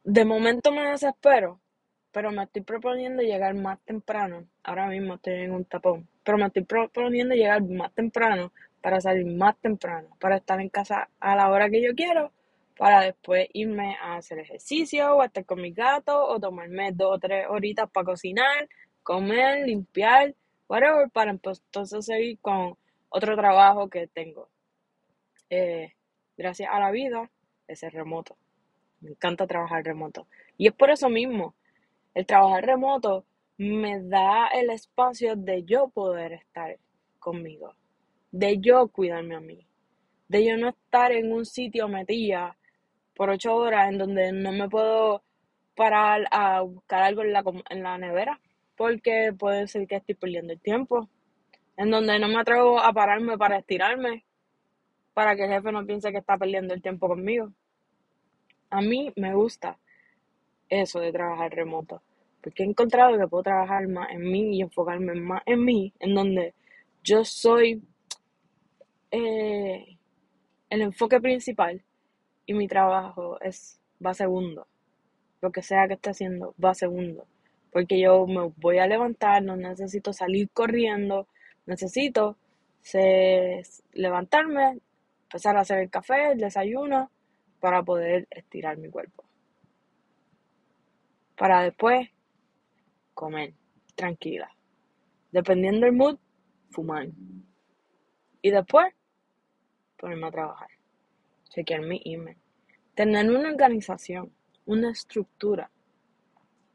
de 0.03 0.25
momento 0.25 0.73
me 0.73 0.91
desespero, 0.91 1.61
pero 2.11 2.33
me 2.33 2.43
estoy 2.43 2.63
proponiendo 2.63 3.23
llegar 3.23 3.55
más 3.55 3.79
temprano. 3.85 4.49
Ahora 4.65 4.89
mismo 4.89 5.15
estoy 5.15 5.35
en 5.35 5.53
un 5.53 5.65
tapón, 5.65 6.09
pero 6.25 6.37
me 6.37 6.47
estoy 6.47 6.65
proponiendo 6.65 7.37
llegar 7.37 7.63
más 7.63 7.93
temprano 7.95 8.53
para 8.83 9.01
salir 9.01 9.27
más 9.27 9.57
temprano, 9.59 10.09
para 10.19 10.37
estar 10.39 10.61
en 10.61 10.71
casa 10.71 11.09
a 11.21 11.37
la 11.37 11.49
hora 11.51 11.71
que 11.71 11.83
yo 11.83 11.95
quiero, 11.95 12.33
para 12.77 13.03
después 13.03 13.47
irme 13.53 13.97
a 14.03 14.17
hacer 14.17 14.41
ejercicio 14.41 15.15
o 15.15 15.23
estar 15.23 15.45
con 15.45 15.63
mi 15.63 15.71
gato 15.73 16.21
o 16.27 16.41
tomarme 16.41 16.91
dos 16.91 17.17
o 17.17 17.19
tres 17.21 17.47
horitas 17.49 17.89
para 17.91 18.07
cocinar, 18.07 18.69
comer, 19.05 19.67
limpiar, 19.69 20.35
whatever, 20.69 21.11
para 21.11 21.31
entonces 21.31 22.05
seguir 22.05 22.39
con 22.41 22.77
otro 23.09 23.37
trabajo 23.37 23.89
que 23.89 24.07
tengo. 24.07 24.49
Eh, 25.51 25.93
gracias 26.37 26.69
a 26.73 26.81
la 26.81 26.91
vida, 26.91 27.31
ese 27.69 27.91
remoto. 27.91 28.37
Me 29.01 29.11
encanta 29.11 29.47
trabajar 29.47 29.85
remoto. 29.85 30.27
Y 30.57 30.69
es 30.69 30.75
por 30.75 30.91
eso 30.91 31.09
mismo, 31.09 31.55
el 32.15 32.27
trabajar 32.27 32.65
remoto 32.65 33.25
me 33.57 34.03
da 34.03 34.49
el 34.49 34.71
espacio 34.71 35.37
de 35.37 35.63
yo 35.65 35.89
poder 35.89 36.33
estar 36.33 36.79
conmigo, 37.19 37.75
de 38.33 38.59
yo 38.59 38.89
cuidarme 38.89 39.37
a 39.37 39.41
mí, 39.41 39.67
de 40.29 40.45
yo 40.45 40.57
no 40.57 40.71
estar 40.71 41.13
en 41.13 41.33
un 41.33 41.47
sitio 41.47 41.89
metida 41.89 42.57
por 43.15 43.31
ocho 43.31 43.55
horas 43.55 43.89
en 43.89 43.99
donde 43.99 44.33
no 44.33 44.53
me 44.53 44.69
puedo 44.69 45.23
parar 45.77 46.27
a 46.31 46.61
buscar 46.63 47.03
algo 47.03 47.23
en 47.23 47.33
la, 47.33 47.45
en 47.71 47.83
la 47.83 47.99
nevera, 47.99 48.41
porque 48.77 49.33
puede 49.39 49.67
ser 49.67 49.87
que 49.87 49.97
estoy 49.97 50.15
perdiendo 50.15 50.53
el 50.53 50.61
tiempo, 50.61 51.09
en 51.77 51.91
donde 51.91 52.19
no 52.19 52.29
me 52.29 52.41
atrevo 52.41 52.81
a 52.81 52.93
pararme 52.93 53.37
para 53.39 53.59
estirarme, 53.59 54.25
para 55.13 55.37
que 55.37 55.45
el 55.45 55.51
jefe 55.51 55.73
no 55.73 55.87
piense 55.87 56.11
que 56.13 56.19
está 56.19 56.37
perdiendo 56.37 56.75
el 56.75 56.83
tiempo 56.83 57.09
conmigo. 57.09 57.53
A 58.71 58.81
mí 58.81 59.13
me 59.17 59.35
gusta 59.35 59.79
eso 60.69 61.01
de 61.01 61.13
trabajar 61.13 61.53
remoto, 61.53 62.03
porque 62.43 62.63
he 62.63 62.67
encontrado 62.67 63.19
que 63.19 63.29
puedo 63.29 63.45
trabajar 63.45 63.87
más 63.89 64.11
en 64.11 64.23
mí 64.23 64.57
y 64.57 64.63
enfocarme 64.63 65.15
más 65.15 65.43
en 65.47 65.65
mí, 65.65 65.93
en 66.01 66.15
donde 66.15 66.55
yo 67.03 67.25
soy 67.25 67.83
eh, 69.11 69.99
el 70.71 70.83
enfoque 70.83 71.21
principal 71.21 71.85
y 72.47 72.55
mi 72.55 72.67
trabajo 72.67 73.41
es 73.41 73.81
va 74.05 74.15
segundo. 74.15 74.67
Lo 75.41 75.53
que 75.53 75.63
sea 75.63 75.87
que 75.87 75.95
esté 75.95 76.11
haciendo 76.11 76.55
va 76.63 76.75
segundo. 76.75 77.27
Porque 77.75 77.99
yo 77.99 78.25
me 78.29 78.53
voy 78.59 78.79
a 78.79 78.87
levantar, 78.87 79.43
no 79.43 79.57
necesito 79.57 80.13
salir 80.13 80.49
corriendo, 80.51 81.27
necesito 81.67 82.37
levantarme, 83.95 84.79
empezar 85.25 85.57
a 85.57 85.63
hacer 85.63 85.81
el 85.81 85.91
café, 85.91 86.31
el 86.31 86.39
desayuno, 86.39 87.11
para 87.59 87.83
poder 87.83 88.29
estirar 88.31 88.77
mi 88.77 88.89
cuerpo. 88.91 89.25
Para 91.37 91.63
después 91.63 92.09
comer, 93.13 93.55
tranquila. 93.97 94.49
Dependiendo 95.33 95.87
del 95.87 95.97
mood, 95.97 96.17
fumar. 96.71 97.09
Y 98.41 98.53
después, 98.53 98.95
ponerme 99.97 100.29
a 100.29 100.31
trabajar. 100.31 100.69
Chequear 101.49 101.81
mi 101.81 102.01
email. 102.05 102.37
Tener 102.95 103.29
una 103.29 103.49
organización, 103.49 104.33
una 104.65 104.93
estructura, 104.93 105.73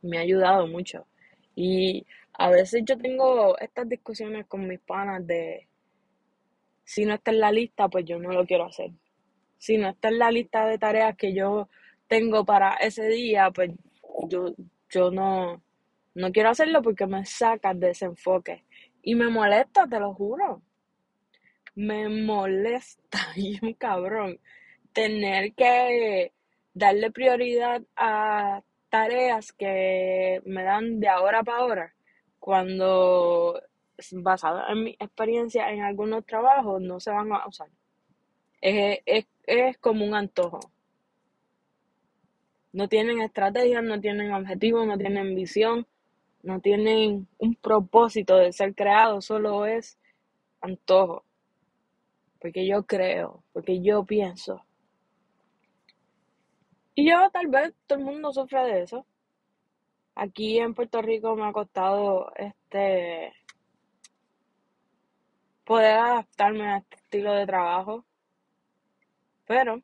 me 0.01 0.17
ha 0.17 0.21
ayudado 0.21 0.67
mucho. 0.67 1.05
Y 1.55 2.05
a 2.33 2.49
veces 2.49 2.83
yo 2.85 2.97
tengo 2.97 3.57
estas 3.59 3.87
discusiones 3.89 4.45
con 4.47 4.67
mis 4.67 4.79
panas 4.79 5.25
de 5.25 5.67
si 6.83 7.05
no 7.05 7.13
está 7.13 7.31
en 7.31 7.39
la 7.39 7.51
lista, 7.51 7.87
pues 7.87 8.05
yo 8.05 8.17
no 8.17 8.31
lo 8.31 8.45
quiero 8.45 8.65
hacer. 8.65 8.91
Si 9.57 9.77
no 9.77 9.89
está 9.89 10.07
en 10.07 10.19
la 10.19 10.31
lista 10.31 10.65
de 10.65 10.77
tareas 10.77 11.15
que 11.15 11.33
yo 11.33 11.69
tengo 12.07 12.45
para 12.45 12.73
ese 12.75 13.07
día, 13.09 13.51
pues 13.51 13.71
yo, 14.27 14.55
yo 14.89 15.11
no, 15.11 15.61
no 16.15 16.31
quiero 16.31 16.49
hacerlo 16.49 16.81
porque 16.81 17.05
me 17.05 17.25
saca 17.25 17.73
de 17.73 17.91
ese 17.91 18.05
enfoque. 18.05 18.63
Y 19.03 19.15
me 19.15 19.29
molesta, 19.29 19.87
te 19.87 19.99
lo 19.99 20.13
juro. 20.13 20.61
Me 21.75 22.09
molesta 22.09 23.19
y 23.35 23.63
un 23.63 23.73
cabrón 23.73 24.39
tener 24.93 25.53
que 25.53 26.33
darle 26.73 27.11
prioridad 27.11 27.83
a 27.95 28.63
tareas 28.89 29.51
que 29.53 30.41
me 30.45 30.63
dan 30.63 30.99
de 30.99 31.07
ahora 31.07 31.43
para 31.43 31.57
ahora, 31.59 31.93
cuando 32.39 33.61
basado 34.13 34.61
en 34.69 34.83
mi 34.83 34.91
experiencia 34.99 35.71
en 35.71 35.81
algunos 35.81 36.25
trabajos 36.25 36.81
no 36.81 36.99
se 36.99 37.11
van 37.11 37.31
a 37.31 37.45
usar. 37.47 37.69
Es, 38.61 39.25
es 39.45 39.77
como 39.77 40.05
un 40.05 40.15
antojo. 40.15 40.59
No 42.71 42.87
tienen 42.87 43.21
estrategia, 43.21 43.81
no 43.81 43.99
tienen 43.99 44.31
objetivo, 44.33 44.85
no 44.85 44.97
tienen 44.97 45.35
visión, 45.35 45.87
no 46.43 46.59
tienen 46.59 47.27
un 47.37 47.55
propósito 47.55 48.37
de 48.37 48.53
ser 48.53 48.75
creado, 48.75 49.21
solo 49.21 49.65
es 49.65 49.97
antojo. 50.61 51.23
Porque 52.39 52.67
yo 52.67 52.83
creo, 52.83 53.43
porque 53.53 53.81
yo 53.81 54.03
pienso. 54.03 54.63
Y 56.99 57.09
yo 57.09 57.29
tal 57.31 57.47
vez 57.47 57.73
todo 57.87 57.97
el 57.97 58.03
mundo 58.03 58.33
sufre 58.33 58.61
de 58.61 58.81
eso. 58.81 59.05
Aquí 60.15 60.59
en 60.59 60.73
Puerto 60.73 61.01
Rico 61.01 61.33
me 61.33 61.47
ha 61.47 61.53
costado 61.53 62.29
este 62.35 63.31
poder 65.63 65.93
adaptarme 65.93 66.67
a 66.67 66.77
este 66.79 66.97
estilo 66.97 67.31
de 67.35 67.45
trabajo. 67.45 68.03
Pero 69.47 69.81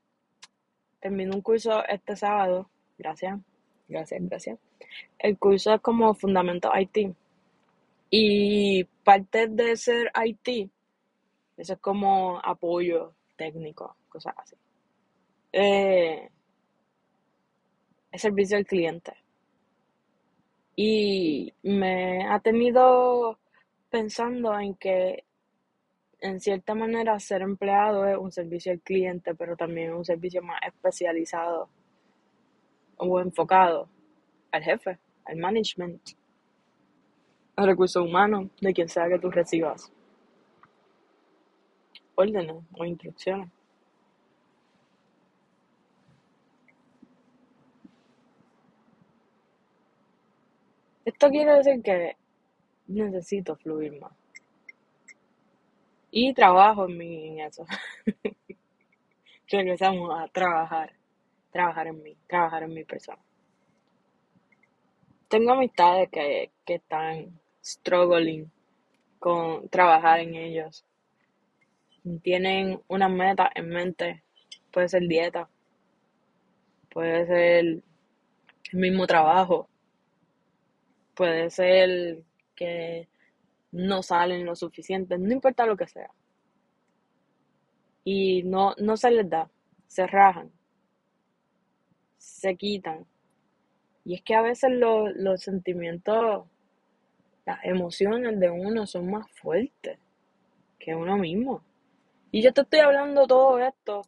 termino 0.99 1.35
un 1.35 1.41
curso 1.41 1.85
este 1.85 2.17
sábado. 2.17 2.69
Gracias, 2.97 3.39
gracias, 3.87 4.21
gracias. 4.21 4.59
El 5.17 5.39
curso 5.39 5.73
es 5.73 5.79
como 5.79 6.15
Fundamentos 6.15 6.69
IT. 6.77 7.15
Y 8.09 8.83
parte 9.05 9.47
de 9.47 9.77
ser 9.77 10.11
IT, 10.21 10.69
eso 11.55 11.73
es 11.75 11.79
como 11.79 12.41
apoyo 12.43 13.13
técnico, 13.37 13.95
cosas 14.09 14.33
así. 14.37 14.57
Eh, 15.53 16.29
servicio 18.19 18.57
al 18.57 18.65
cliente. 18.65 19.13
Y 20.75 21.53
me 21.63 22.27
ha 22.27 22.39
tenido 22.39 23.39
pensando 23.89 24.57
en 24.59 24.75
que 24.75 25.23
en 26.19 26.39
cierta 26.39 26.75
manera 26.75 27.19
ser 27.19 27.41
empleado 27.41 28.05
es 28.07 28.17
un 28.17 28.31
servicio 28.31 28.71
al 28.71 28.81
cliente, 28.81 29.35
pero 29.35 29.55
también 29.55 29.93
un 29.93 30.03
servicio 30.03 30.41
más 30.41 30.59
especializado 30.65 31.69
o 32.97 33.19
enfocado 33.19 33.87
al 34.51 34.63
jefe, 34.63 34.97
al 35.25 35.37
management, 35.37 36.01
al 37.55 37.67
recurso 37.67 38.03
humano, 38.03 38.49
de 38.59 38.73
quien 38.73 38.89
sea 38.89 39.07
que 39.07 39.19
tú 39.19 39.29
recibas 39.29 39.91
órdenes 42.15 42.55
o 42.73 42.85
instrucciones. 42.85 43.49
Esto 51.05 51.29
quiere 51.29 51.53
decir 51.53 51.83
que 51.83 52.17
necesito 52.87 53.55
fluir 53.55 53.99
más. 53.99 54.11
Y 56.09 56.33
trabajo 56.33 56.85
en 56.85 56.97
mí 56.97 57.27
en 57.27 57.39
eso. 57.41 57.65
Regresamos 59.47 60.09
a 60.19 60.27
trabajar. 60.29 60.93
Trabajar 61.51 61.87
en 61.87 62.01
mí. 62.01 62.17
Trabajar 62.27 62.63
en 62.63 62.73
mi 62.73 62.83
persona. 62.83 63.21
tengo 65.27 65.51
amistades 65.51 66.09
que, 66.09 66.51
que 66.65 66.75
están 66.75 67.39
struggling 67.63 68.51
con 69.19 69.69
trabajar 69.69 70.21
en 70.21 70.33
ellos. 70.35 70.85
Tienen 72.23 72.81
una 72.87 73.09
meta 73.09 73.51
en 73.53 73.69
mente. 73.69 74.23
Puede 74.71 74.89
ser 74.89 75.03
dieta. 75.07 75.47
Puede 76.89 77.27
ser 77.27 77.65
el 77.65 77.83
mismo 78.73 79.05
trabajo. 79.05 79.69
Puede 81.15 81.49
ser 81.49 82.23
que 82.55 83.07
no 83.71 84.03
salen 84.03 84.45
lo 84.45 84.55
suficiente. 84.55 85.17
No 85.17 85.33
importa 85.33 85.65
lo 85.65 85.77
que 85.77 85.87
sea. 85.87 86.11
Y 88.03 88.43
no, 88.43 88.75
no 88.77 88.97
se 88.97 89.11
les 89.11 89.29
da. 89.29 89.49
Se 89.87 90.05
rajan. 90.07 90.51
Se 92.17 92.55
quitan. 92.55 93.05
Y 94.03 94.15
es 94.15 94.21
que 94.21 94.35
a 94.35 94.41
veces 94.41 94.71
los 94.71 95.41
sentimientos 95.41 96.45
las 97.45 97.63
emociones 97.63 98.39
de 98.39 98.49
uno 98.49 98.87
son 98.87 99.09
más 99.11 99.29
fuertes 99.31 99.99
que 100.79 100.95
uno 100.95 101.17
mismo. 101.17 101.63
Y 102.31 102.41
yo 102.41 102.51
te 102.53 102.61
estoy 102.61 102.79
hablando 102.79 103.27
todo 103.27 103.59
esto, 103.59 104.01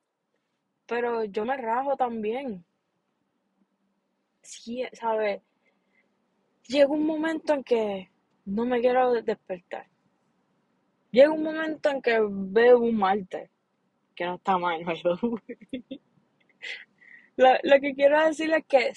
pero 0.87 1.23
yo 1.25 1.45
me 1.45 1.55
rajo 1.57 1.95
también. 1.95 2.65
Sí, 4.41 4.83
¿sabes? 4.93 5.41
Llega 6.67 6.87
un 6.87 7.05
momento 7.05 7.53
en 7.53 7.63
que 7.63 8.09
no 8.45 8.65
me 8.65 8.81
quiero 8.81 9.13
despertar. 9.21 9.87
Llega 11.11 11.31
un 11.31 11.43
momento 11.43 11.89
en 11.89 12.01
que 12.01 12.19
veo 12.29 12.79
un 12.79 12.97
martes, 12.97 13.49
que 14.15 14.25
no 14.25 14.35
está 14.35 14.57
mal, 14.57 14.81
lo, 17.37 17.49
lo 17.63 17.79
que 17.79 17.95
quiero 17.95 18.25
decir 18.25 18.51
es 18.53 18.65
que 18.65 18.91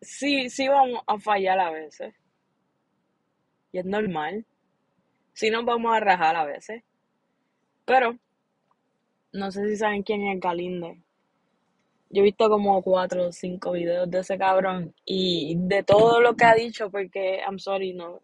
sí, 0.00 0.48
sí 0.48 0.68
vamos 0.68 1.02
a 1.06 1.18
fallar 1.18 1.60
a 1.60 1.70
veces 1.70 2.14
y 3.72 3.78
es 3.78 3.84
normal. 3.84 4.46
Si 5.32 5.50
nos 5.50 5.64
vamos 5.64 5.94
a 5.94 6.00
rajar 6.00 6.36
a 6.36 6.44
veces. 6.44 6.82
Pero, 7.84 8.18
no 9.32 9.50
sé 9.50 9.68
si 9.68 9.76
saben 9.76 10.02
quién 10.02 10.26
es 10.26 10.40
Galinde. 10.40 11.02
Yo 12.10 12.22
he 12.22 12.24
visto 12.24 12.48
como 12.50 12.82
cuatro 12.82 13.28
o 13.28 13.32
cinco 13.32 13.72
videos 13.72 14.10
de 14.10 14.18
ese 14.20 14.36
cabrón 14.36 14.94
y 15.04 15.54
de 15.56 15.84
todo 15.84 16.20
lo 16.20 16.34
que 16.34 16.44
ha 16.44 16.54
dicho, 16.54 16.90
porque, 16.90 17.40
I'm 17.46 17.58
sorry, 17.60 17.92
no, 17.94 18.20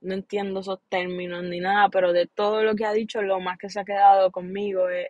no 0.00 0.14
entiendo 0.14 0.60
esos 0.60 0.80
términos 0.88 1.42
ni 1.42 1.58
nada, 1.58 1.88
pero 1.88 2.12
de 2.12 2.26
todo 2.26 2.62
lo 2.62 2.76
que 2.76 2.84
ha 2.84 2.92
dicho, 2.92 3.22
lo 3.22 3.40
más 3.40 3.58
que 3.58 3.68
se 3.68 3.80
ha 3.80 3.84
quedado 3.84 4.30
conmigo 4.30 4.88
es, 4.88 5.08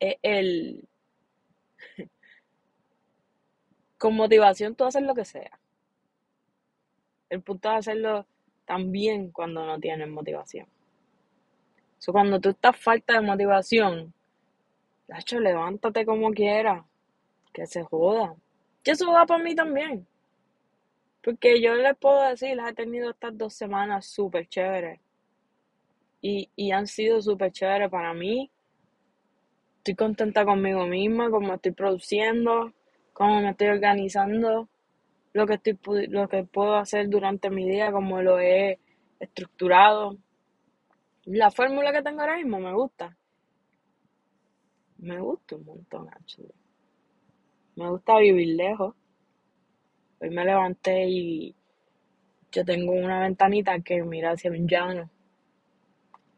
es 0.00 0.16
el... 0.22 0.88
Con 3.98 4.16
motivación 4.16 4.74
tú 4.74 4.84
haces 4.84 5.02
lo 5.02 5.14
que 5.14 5.26
sea. 5.26 5.58
El 7.28 7.42
punto 7.42 7.70
es 7.70 7.78
hacerlo 7.78 8.26
también 8.64 9.30
cuando 9.30 9.66
no 9.66 9.78
tienes 9.78 10.08
motivación. 10.08 10.66
So, 11.98 12.12
cuando 12.12 12.40
tú 12.40 12.48
estás 12.48 12.76
falta 12.76 13.14
de 13.14 13.20
motivación, 13.20 14.12
hecho 15.20 15.40
levántate 15.40 16.04
como 16.04 16.32
quieras, 16.32 16.84
que 17.52 17.66
se 17.66 17.82
joda. 17.82 18.34
Y 18.84 18.90
eso 18.90 19.12
va 19.12 19.26
para 19.26 19.42
mí 19.42 19.54
también. 19.54 20.06
Porque 21.22 21.60
yo 21.60 21.74
les 21.74 21.96
puedo 21.96 22.22
decir, 22.22 22.56
las 22.56 22.70
he 22.70 22.74
tenido 22.74 23.10
estas 23.10 23.36
dos 23.36 23.54
semanas 23.54 24.06
súper 24.06 24.48
chéveres. 24.48 25.00
Y, 26.20 26.50
y 26.56 26.72
han 26.72 26.86
sido 26.86 27.20
súper 27.20 27.52
chéveres 27.52 27.90
para 27.90 28.12
mí. 28.12 28.50
Estoy 29.78 29.94
contenta 29.94 30.44
conmigo 30.44 30.86
misma, 30.86 31.30
cómo 31.30 31.54
estoy 31.54 31.72
produciendo, 31.72 32.72
cómo 33.12 33.40
me 33.40 33.50
estoy 33.50 33.68
organizando 33.68 34.68
lo 35.32 35.46
que, 35.46 35.54
estoy, 35.54 36.06
lo 36.08 36.28
que 36.28 36.44
puedo 36.44 36.76
hacer 36.76 37.08
durante 37.08 37.50
mi 37.50 37.68
día, 37.68 37.90
como 37.90 38.22
lo 38.22 38.38
he 38.38 38.78
estructurado. 39.18 40.16
La 41.24 41.50
fórmula 41.50 41.92
que 41.92 42.02
tengo 42.02 42.20
ahora 42.20 42.36
mismo 42.36 42.58
me 42.58 42.72
gusta. 42.72 43.16
Me 45.02 45.20
gusta 45.20 45.56
un 45.56 45.64
montón, 45.64 46.08
actually. 46.08 46.54
Me 47.76 47.90
gusta 47.90 48.18
vivir 48.18 48.56
lejos. 48.56 48.94
Hoy 50.20 50.30
me 50.30 50.44
levanté 50.44 51.08
y 51.08 51.54
yo 52.50 52.64
tengo 52.64 52.92
una 52.92 53.20
ventanita 53.20 53.80
que 53.80 54.02
mira 54.02 54.32
hacia 54.32 54.50
un 54.50 54.66
llano. 54.66 55.10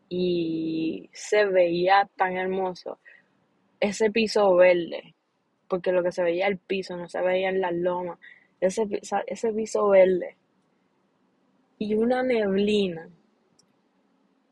Y 0.09 1.09
se 1.13 1.45
veía 1.47 2.09
tan 2.17 2.37
hermoso 2.37 2.99
ese 3.81 4.11
piso 4.11 4.55
verde, 4.57 5.15
porque 5.69 5.93
lo 5.93 6.03
que 6.03 6.13
se 6.13 6.23
veía 6.23 6.47
el 6.47 6.59
piso, 6.59 6.97
no 6.97 7.09
se 7.09 7.21
veía 7.21 7.51
en 7.51 7.61
las 7.61 7.75
lomas 7.75 8.19
ese, 8.61 8.89
ese 9.27 9.53
piso 9.53 9.89
verde 9.89 10.37
y 11.79 11.95
una 11.95 12.23
neblina 12.23 13.09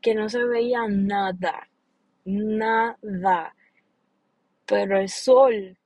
que 0.00 0.14
no 0.14 0.28
se 0.28 0.44
veía 0.44 0.86
nada, 0.88 1.68
nada, 2.24 3.54
pero 4.66 4.98
el 4.98 5.08
sol, 5.08 5.76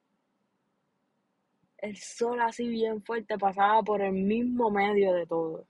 el 1.78 1.96
sol 1.96 2.40
así 2.40 2.68
bien 2.68 3.02
fuerte 3.02 3.38
pasaba 3.38 3.82
por 3.82 4.02
el 4.02 4.12
mismo 4.12 4.70
medio 4.70 5.12
de 5.12 5.26
todo 5.26 5.66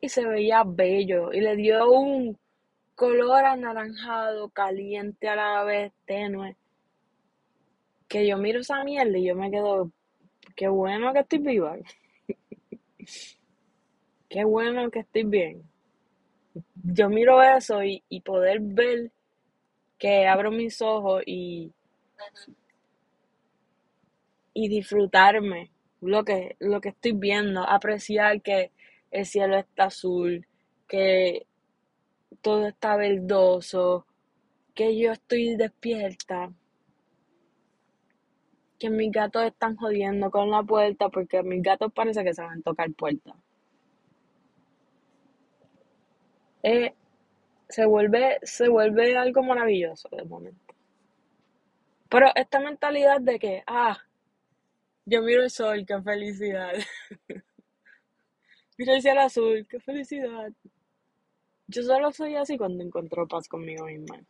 y 0.00 0.08
se 0.08 0.26
veía 0.26 0.64
bello 0.64 1.32
y 1.32 1.40
le 1.40 1.56
dio 1.56 1.90
un 1.90 2.38
color 2.94 3.44
anaranjado, 3.44 4.50
caliente 4.50 5.28
a 5.28 5.36
la 5.36 5.64
vez, 5.64 5.92
tenue, 6.04 6.56
que 8.06 8.26
yo 8.26 8.36
miro 8.36 8.60
esa 8.60 8.84
mierda 8.84 9.16
y 9.18 9.24
yo 9.24 9.34
me 9.34 9.50
quedo 9.50 9.90
Qué 10.54 10.68
bueno 10.68 11.12
que 11.12 11.20
estoy 11.20 11.38
viva. 11.40 11.76
Qué 14.28 14.44
bueno 14.44 14.90
que 14.90 15.00
estoy 15.00 15.24
bien. 15.24 15.62
Yo 16.84 17.08
miro 17.08 17.42
eso 17.42 17.82
y, 17.82 18.02
poder 18.24 18.60
ver 18.60 19.10
que 20.04 20.26
abro 20.26 20.50
mis 20.50 20.82
ojos 20.82 21.22
y, 21.24 21.72
y 24.52 24.68
disfrutarme 24.68 25.70
lo 26.02 26.26
que, 26.26 26.56
lo 26.60 26.82
que 26.82 26.90
estoy 26.90 27.12
viendo, 27.12 27.66
apreciar 27.66 28.42
que 28.42 28.70
el 29.10 29.24
cielo 29.24 29.56
está 29.56 29.84
azul, 29.84 30.46
que 30.88 31.46
todo 32.42 32.66
está 32.66 32.96
verdoso, 32.96 34.04
que 34.74 34.94
yo 34.94 35.10
estoy 35.10 35.56
despierta 35.56 36.52
que 38.78 38.90
mis 38.90 39.10
gatos 39.10 39.44
están 39.44 39.74
jodiendo 39.74 40.30
con 40.30 40.50
la 40.50 40.62
puerta 40.62 41.08
porque 41.08 41.42
mis 41.42 41.62
gatos 41.62 41.90
parece 41.94 42.22
que 42.22 42.38
a 42.38 42.54
tocar 42.62 42.92
puerta. 42.92 43.34
Eh, 46.62 46.92
se 47.68 47.86
vuelve, 47.86 48.38
se 48.42 48.68
vuelve 48.68 49.16
algo 49.16 49.42
maravilloso 49.42 50.08
de 50.10 50.24
momento. 50.24 50.74
Pero 52.08 52.28
esta 52.34 52.60
mentalidad 52.60 53.20
de 53.20 53.38
que, 53.38 53.62
ah, 53.66 53.98
yo 55.06 55.22
miro 55.22 55.42
el 55.42 55.50
sol, 55.50 55.84
qué 55.86 56.00
felicidad. 56.02 56.72
miro 58.78 58.94
el 58.94 59.02
cielo 59.02 59.20
azul, 59.22 59.66
qué 59.68 59.80
felicidad. 59.80 60.52
Yo 61.66 61.82
solo 61.82 62.12
soy 62.12 62.36
así 62.36 62.56
cuando 62.56 62.84
encuentro 62.84 63.26
paz 63.26 63.48
conmigo 63.48 63.86
misma. 63.86 64.20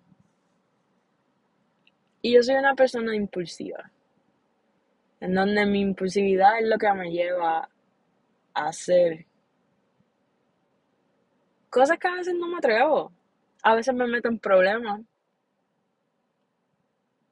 Y 2.22 2.34
yo 2.34 2.42
soy 2.42 2.54
una 2.54 2.74
persona 2.74 3.14
impulsiva 3.14 3.90
en 5.20 5.34
donde 5.34 5.66
mi 5.66 5.80
impulsividad 5.80 6.58
es 6.58 6.68
lo 6.68 6.78
que 6.78 6.92
me 6.92 7.10
lleva 7.10 7.68
a 8.54 8.68
hacer 8.68 9.26
cosas 11.70 11.98
que 11.98 12.08
a 12.08 12.14
veces 12.14 12.34
no 12.34 12.46
me 12.46 12.58
atrevo. 12.58 13.10
A 13.64 13.74
veces 13.74 13.94
me 13.94 14.06
meto 14.06 14.28
en 14.28 14.38
problemas, 14.38 15.00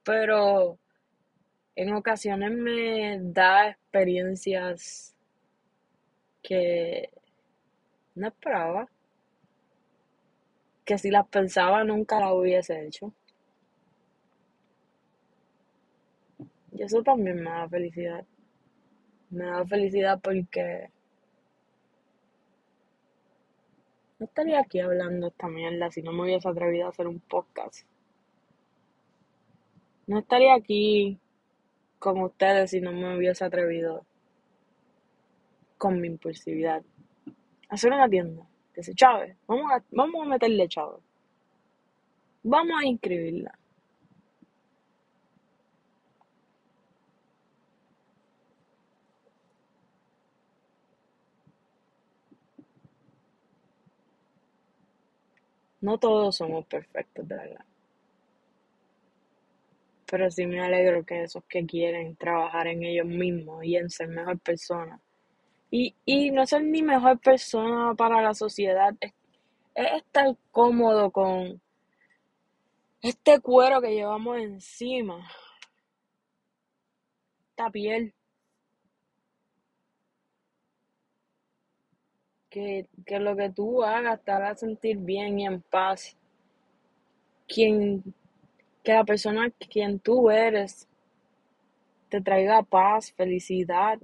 pero 0.03 0.79
en 1.75 1.93
ocasiones 1.93 2.51
me 2.51 3.19
da 3.21 3.69
experiencias 3.69 5.15
que 6.41 7.11
no 8.15 8.27
esperaba, 8.29 8.89
que 10.83 10.97
si 10.97 11.11
las 11.11 11.27
pensaba 11.27 11.83
nunca 11.83 12.19
las 12.19 12.33
hubiese 12.33 12.83
hecho. 12.83 13.13
Y 16.71 16.81
eso 16.81 17.03
también 17.03 17.43
me 17.43 17.51
da 17.51 17.69
felicidad. 17.69 18.25
Me 19.29 19.45
da 19.45 19.63
felicidad 19.67 20.19
porque 20.19 20.89
no 24.23 24.27
estaría 24.27 24.61
aquí 24.61 24.79
hablando 24.79 25.27
esta 25.27 25.49
mierda 25.49 25.91
si 25.91 26.01
no 26.01 26.13
me 26.13 26.23
hubiese 26.23 26.47
atrevido 26.47 26.85
a 26.85 26.89
hacer 26.91 27.07
un 27.07 27.19
podcast. 27.19 27.85
No 30.07 30.19
estaría 30.19 30.53
aquí 30.55 31.19
con 31.99 32.21
ustedes 32.21 32.71
si 32.71 32.79
no 32.79 32.93
me 32.93 33.17
hubiese 33.17 33.43
atrevido 33.43 34.05
con 35.77 35.99
mi 35.99 36.07
impulsividad. 36.07 36.83
Hacer 37.67 37.91
una 37.91 38.07
tienda. 38.07 38.47
Dice, 38.73 38.95
Chávez, 38.95 39.35
vamos 39.45 39.69
a, 39.73 39.83
vamos 39.91 40.25
a 40.25 40.29
meterle 40.29 40.69
Chávez. 40.69 41.03
Vamos 42.43 42.81
a 42.81 42.85
inscribirla. 42.85 43.59
No 55.83 55.97
todos 55.97 56.37
somos 56.37 56.65
perfectos, 56.65 57.27
de 57.27 57.35
verdad. 57.35 57.65
Pero 60.05 60.31
sí 60.31 60.45
me 60.45 60.61
alegro 60.61 61.05
que 61.05 61.23
esos 61.23 61.43
que 61.43 61.65
quieren 61.65 62.15
trabajar 62.15 62.67
en 62.67 62.83
ellos 62.83 63.05
mismos 63.05 63.65
y 63.65 63.75
en 63.75 63.89
ser 63.89 64.07
mejor 64.07 64.39
persona. 64.39 65.01
Y, 65.69 65.93
y 66.05 66.31
no 66.31 66.45
ser 66.45 66.63
ni 66.63 66.81
mejor 66.81 67.19
persona 67.19 67.93
para 67.95 68.21
la 68.21 68.33
sociedad, 68.33 68.95
es, 69.01 69.11
es 69.75 69.93
estar 69.97 70.33
cómodo 70.51 71.11
con 71.11 71.61
este 73.01 73.41
cuero 73.41 73.81
que 73.81 73.93
llevamos 73.93 74.37
encima, 74.37 75.27
esta 77.49 77.69
piel. 77.69 78.13
Que, 82.53 82.87
que 83.03 83.19
lo 83.19 83.35
que 83.35 83.49
tú 83.49 83.83
hagas 83.83 84.23
te 84.23 84.31
haga 84.31 84.53
sentir 84.53 84.97
bien 84.97 85.39
y 85.39 85.47
en 85.47 85.61
paz. 85.61 86.15
Quien, 87.47 88.03
que 88.83 88.93
la 88.93 89.03
persona 89.03 89.49
quien 89.71 89.99
tú 89.99 90.29
eres 90.29 90.87
te 92.09 92.21
traiga 92.21 92.61
paz, 92.61 93.11
felicidad. 93.13 93.99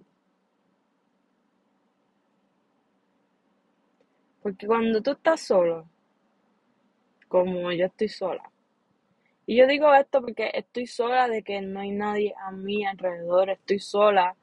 Porque 4.41 4.65
cuando 4.65 4.99
tú 5.03 5.11
estás 5.11 5.41
solo, 5.41 5.87
como 7.27 7.71
yo 7.71 7.85
estoy 7.85 8.09
sola, 8.09 8.49
y 9.45 9.57
yo 9.57 9.67
digo 9.67 9.93
esto 9.93 10.21
porque 10.21 10.49
estoy 10.55 10.87
sola 10.87 11.27
de 11.27 11.43
que 11.43 11.61
no 11.61 11.81
hay 11.81 11.91
nadie 11.91 12.33
a 12.43 12.51
mi 12.51 12.83
alrededor, 12.83 13.51
estoy 13.51 13.77
sola, 13.77 14.35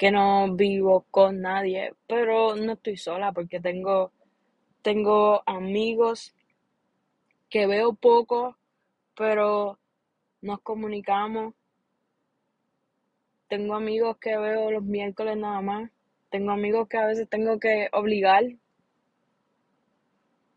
que 0.00 0.10
no 0.10 0.54
vivo 0.54 1.04
con 1.10 1.42
nadie, 1.42 1.92
pero 2.06 2.56
no 2.56 2.72
estoy 2.72 2.96
sola 2.96 3.32
porque 3.32 3.60
tengo, 3.60 4.12
tengo 4.80 5.42
amigos 5.44 6.34
que 7.50 7.66
veo 7.66 7.92
poco, 7.92 8.56
pero 9.14 9.78
nos 10.40 10.62
comunicamos. 10.62 11.52
Tengo 13.46 13.74
amigos 13.74 14.16
que 14.16 14.38
veo 14.38 14.70
los 14.70 14.82
miércoles 14.82 15.36
nada 15.36 15.60
más. 15.60 15.90
Tengo 16.30 16.52
amigos 16.52 16.88
que 16.88 16.96
a 16.96 17.04
veces 17.04 17.28
tengo 17.28 17.60
que 17.60 17.90
obligar 17.92 18.44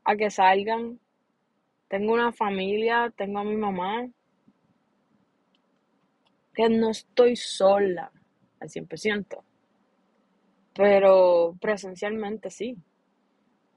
a 0.05 0.15
que 0.15 0.31
salgan. 0.31 1.01
Tengo 1.89 2.13
una 2.13 2.31
familia, 2.31 3.13
tengo 3.17 3.39
a 3.39 3.43
mi 3.43 3.57
mamá. 3.57 4.07
Que 6.53 6.69
no 6.69 6.91
estoy 6.91 7.35
sola 7.35 8.12
al 8.63 8.69
100%. 8.69 9.43
Pero 10.73 11.55
presencialmente 11.61 12.49
sí. 12.49 12.75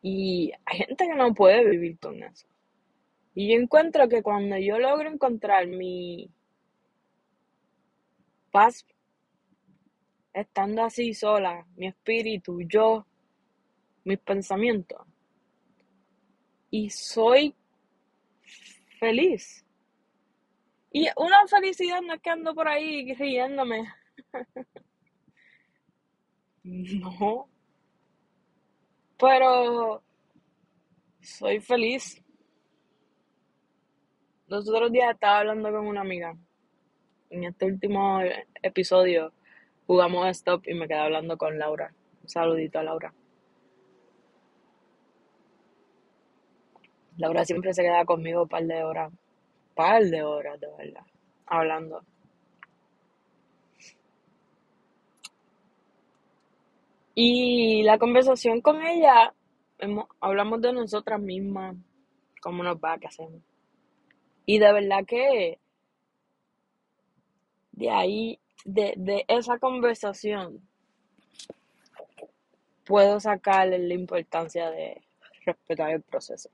Y 0.03 0.53
hay 0.65 0.79
gente 0.79 1.07
que 1.07 1.15
no 1.15 1.35
puede 1.35 1.69
vivir 1.69 1.99
con 1.99 2.23
eso. 2.23 2.47
Y 3.35 3.53
yo 3.53 3.61
encuentro 3.61 4.09
que 4.09 4.23
cuando 4.23 4.57
yo 4.57 4.79
logro 4.79 5.11
encontrar 5.11 5.67
mi 5.67 6.31
paz 8.51 8.87
estando 10.33 10.85
así 10.85 11.13
sola, 11.13 11.67
mi 11.77 11.89
espíritu, 11.89 12.61
yo, 12.63 13.07
mis 14.05 14.19
pensamientos, 14.19 15.01
y 16.71 16.89
soy 16.91 17.55
feliz. 18.99 19.65
Y 20.93 21.09
una 21.17 21.47
felicidad 21.47 22.01
no 22.01 22.15
es 22.15 22.23
que 22.23 22.31
ando 22.31 22.55
por 22.55 22.69
ahí 22.69 23.13
riéndome. 23.15 23.87
No. 26.65 27.49
Pero 29.19 30.03
soy 31.21 31.61
feliz. 31.61 32.23
Los 34.49 34.69
otros 34.69 34.93
días 34.93 35.13
estaba 35.13 35.41
hablando 35.41 35.71
con 35.71 35.87
una 35.87 36.03
amiga. 36.03 36.37
En 37.31 37.45
este 37.45 37.67
último 37.67 38.21
episodio 38.63 39.33
jugamos 39.87 40.29
stop 40.29 40.67
y 40.69 40.75
me 40.75 40.87
quedé 40.87 40.99
hablando 40.99 41.37
con 41.37 41.59
Laura. 41.59 41.93
Un 42.23 42.29
saludito 42.29 42.79
a 42.79 42.85
Laura. 42.85 43.13
Laura 47.17 47.45
siempre 47.45 47.73
se 47.73 47.83
queda 47.83 48.05
conmigo 48.05 48.43
un 48.43 48.49
par 48.49 48.65
de 48.65 48.85
horas. 48.85 49.13
par 49.75 50.05
de 50.05 50.23
horas, 50.23 50.61
de 50.61 50.69
verdad. 50.79 51.07
Hablando. 51.47 52.05
Y 57.19 57.83
la 57.83 57.97
conversación 57.97 58.61
con 58.61 58.87
ella, 58.87 59.33
hablamos 60.21 60.61
de 60.61 60.75
nosotras 60.75 61.19
mismas, 61.19 61.75
cómo 62.43 62.63
nos 62.63 62.77
va, 62.77 62.99
qué 62.99 63.07
hacemos. 63.07 63.41
Y 64.45 64.59
de 64.59 64.71
verdad 64.71 65.07
que 65.07 65.59
de 67.73 67.91
ahí, 67.91 68.39
de, 68.67 68.93
de 68.99 69.25
esa 69.29 69.59
conversación, 69.59 70.61
puedo 72.85 73.19
sacarle 73.19 73.79
la 73.79 73.95
importancia 73.95 74.71
de 74.71 75.01
respetar 75.47 75.93
el 75.93 76.03
proceso. 76.03 76.51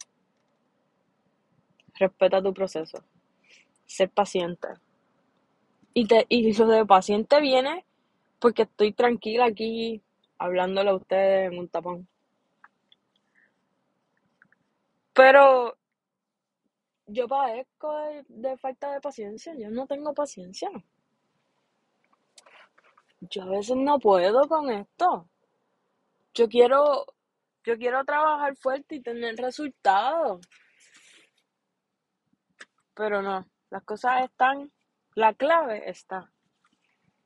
Respeta 1.98 2.40
tu 2.40 2.54
proceso. 2.54 3.02
Ser 3.84 4.10
paciente. 4.10 4.68
Y, 5.92 6.06
te, 6.06 6.24
y 6.28 6.52
de 6.52 6.86
paciente 6.86 7.40
viene 7.40 7.84
porque 8.38 8.62
estoy 8.62 8.92
tranquila 8.92 9.46
aquí 9.46 10.00
hablándole 10.42 10.90
a 10.90 10.94
ustedes 10.96 11.52
en 11.52 11.58
un 11.58 11.68
tapón. 11.68 12.08
Pero 15.12 15.76
yo 17.06 17.28
padezco 17.28 17.96
de, 18.06 18.24
de 18.28 18.56
falta 18.56 18.92
de 18.92 19.00
paciencia. 19.00 19.54
Yo 19.56 19.70
no 19.70 19.86
tengo 19.86 20.14
paciencia. 20.14 20.70
Yo 23.20 23.42
a 23.42 23.46
veces 23.46 23.76
no 23.76 23.98
puedo 23.98 24.48
con 24.48 24.70
esto. 24.70 25.28
Yo 26.34 26.48
quiero, 26.48 27.06
yo 27.62 27.76
quiero 27.76 28.04
trabajar 28.04 28.56
fuerte 28.56 28.96
y 28.96 29.02
tener 29.02 29.36
resultados. 29.36 30.40
Pero 32.94 33.22
no, 33.22 33.46
las 33.70 33.84
cosas 33.84 34.24
están, 34.24 34.72
la 35.14 35.34
clave 35.34 35.88
está 35.88 36.32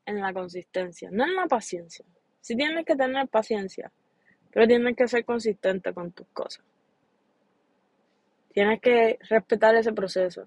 en 0.05 0.21
la 0.21 0.33
consistencia, 0.33 1.09
no 1.11 1.25
en 1.25 1.35
la 1.35 1.47
paciencia. 1.47 2.05
Sí 2.41 2.55
tienes 2.55 2.85
que 2.85 2.95
tener 2.95 3.27
paciencia, 3.27 3.91
pero 4.51 4.67
tienes 4.67 4.95
que 4.95 5.07
ser 5.07 5.25
consistente 5.25 5.93
con 5.93 6.11
tus 6.11 6.27
cosas. 6.27 6.63
Tienes 8.53 8.81
que 8.81 9.19
respetar 9.29 9.75
ese 9.75 9.93
proceso. 9.93 10.45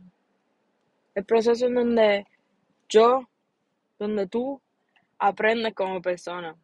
El 1.15 1.25
proceso 1.25 1.67
en 1.67 1.75
donde 1.75 2.27
yo, 2.89 3.29
donde 3.99 4.27
tú 4.27 4.61
aprendes 5.19 5.75
como 5.75 6.01
persona. 6.01 6.57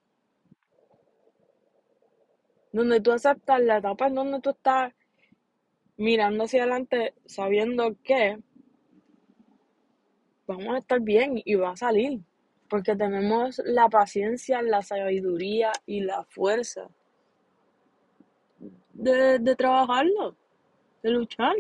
Donde 2.73 3.01
tú 3.01 3.13
aceptas 3.13 3.61
la 3.61 3.79
etapa 3.79 4.09
en 4.09 4.15
donde 4.15 4.41
tú 4.41 4.51
estás 4.51 4.93
mirando 5.97 6.45
hacia 6.45 6.63
adelante 6.63 7.15
sabiendo 7.27 7.97
que 8.03 8.39
vamos 10.47 10.75
a 10.75 10.79
estar 10.79 11.01
bien 11.01 11.41
y 11.45 11.55
va 11.55 11.71
a 11.71 11.77
salir. 11.77 12.21
Porque 12.69 12.97
tenemos 12.97 13.61
la 13.65 13.89
paciencia, 13.89 14.63
la 14.63 14.83
sabiduría 14.83 15.73
y 15.87 16.01
la 16.01 16.25
fuerza 16.25 16.89
de, 18.93 19.39
de 19.39 19.57
trabajarlo, 19.57 20.37
de 21.03 21.11
luchar. 21.11 21.55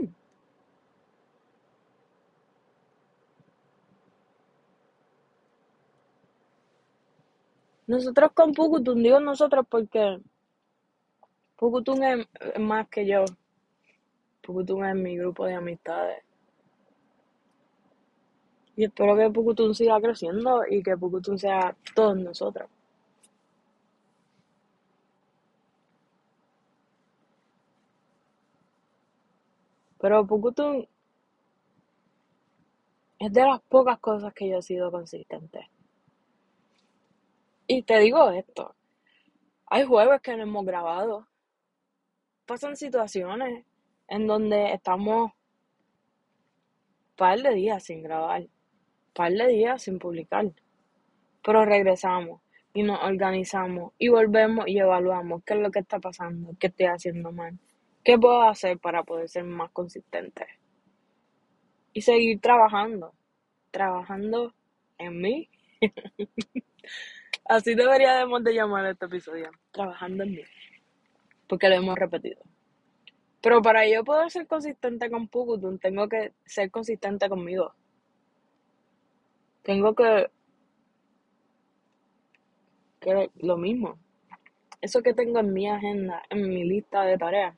Nosotros 7.87 8.33
con 8.35 8.53
Pukutun, 8.53 9.01
digo 9.01 9.21
nosotros 9.21 9.65
porque 9.69 10.19
Pukutun 11.57 12.03
es, 12.03 12.27
más 12.59 12.89
que 12.89 13.07
yo. 13.07 13.25
Pukutun 14.43 14.85
es 14.85 14.95
mi 14.97 15.17
grupo 15.17 15.47
de 15.47 15.55
amistades. 15.55 16.26
Y 18.77 18.85
espero 18.85 19.17
que 19.17 19.31
Pukutun 19.31 19.75
siga 19.75 20.01
creciendo 20.01 20.63
y 20.69 20.83
que 20.83 20.97
Pukutun 20.97 21.39
sea 21.39 21.75
todos 21.95 22.17
nosotros. 22.19 22.69
Pero 29.99 30.27
Pukutun 30.27 30.87
es 33.19 33.33
de 33.33 33.43
las 33.43 33.61
pocas 33.63 33.99
cosas 33.99 34.35
que 34.35 34.49
yo 34.49 34.59
he 34.59 34.63
sido 34.63 34.91
consistente. 34.91 35.71
Y 37.67 37.83
te 37.83 37.99
digo 37.99 38.31
esto, 38.31 38.75
hay 39.67 39.85
jueves 39.85 40.21
que 40.21 40.37
no 40.37 40.43
hemos 40.43 40.65
grabado. 40.65 41.27
Pasan 42.45 42.77
situaciones 42.77 43.65
en 44.07 44.27
donde 44.27 44.73
estamos 44.73 45.33
par 47.17 47.41
de 47.41 47.55
días 47.55 47.83
sin 47.83 48.03
grabar, 48.03 48.47
par 49.17 49.33
de 49.33 49.49
días 49.49 49.83
sin 49.83 49.99
publicar. 49.99 50.47
Pero 51.43 51.65
regresamos 51.65 52.41
y 52.75 52.83
nos 52.83 53.03
organizamos 53.03 53.93
y 53.99 54.09
volvemos 54.09 54.69
y 54.69 54.79
evaluamos 54.79 55.43
qué 55.45 55.55
es 55.55 55.61
lo 55.61 55.71
que 55.71 55.79
está 55.81 55.99
pasando, 55.99 56.51
qué 56.61 56.67
estoy 56.67 56.87
haciendo 56.87 57.33
mal, 57.33 57.59
¿Qué 58.07 58.17
puedo 58.17 58.43
hacer 58.43 58.79
para 58.79 59.03
poder 59.03 59.29
ser 59.29 59.43
más 59.43 59.73
consistente? 59.73 60.47
Y 61.93 62.03
seguir 62.03 62.41
trabajando, 62.41 63.13
trabajando 63.73 64.55
en 64.97 65.21
mí. 65.21 65.51
Así 67.47 67.75
deberíamos 67.75 68.45
de 68.45 68.55
llamar 68.55 68.87
este 68.87 69.07
episodio, 69.07 69.51
trabajando 69.73 70.23
en 70.23 70.31
mí, 70.37 70.43
porque 71.49 71.69
lo 71.69 71.75
hemos 71.75 71.99
repetido. 71.99 72.41
Pero 73.41 73.61
para 73.61 73.89
yo 73.89 74.05
poder 74.05 74.31
ser 74.31 74.47
consistente 74.47 75.11
con 75.11 75.27
Pukutun, 75.27 75.81
tengo 75.81 76.09
que 76.09 76.33
ser 76.45 76.71
consistente 76.71 77.29
conmigo. 77.29 77.75
Tengo 79.67 79.97
que, 79.97 80.31
que 83.01 83.31
lo 83.39 83.57
mismo. 83.57 83.99
Eso 84.81 85.03
que 85.03 85.13
tengo 85.13 85.41
en 85.41 85.53
mi 85.53 85.69
agenda, 85.69 86.23
en 86.31 86.49
mi 86.49 86.63
lista 86.63 87.03
de 87.03 87.19
tareas, 87.19 87.57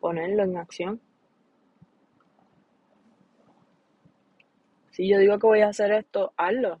ponerlo 0.00 0.44
en 0.44 0.56
acción. 0.56 0.98
Si 4.92 5.06
yo 5.06 5.18
digo 5.18 5.38
que 5.38 5.46
voy 5.46 5.60
a 5.60 5.68
hacer 5.68 5.92
esto, 5.92 6.32
hazlo. 6.38 6.80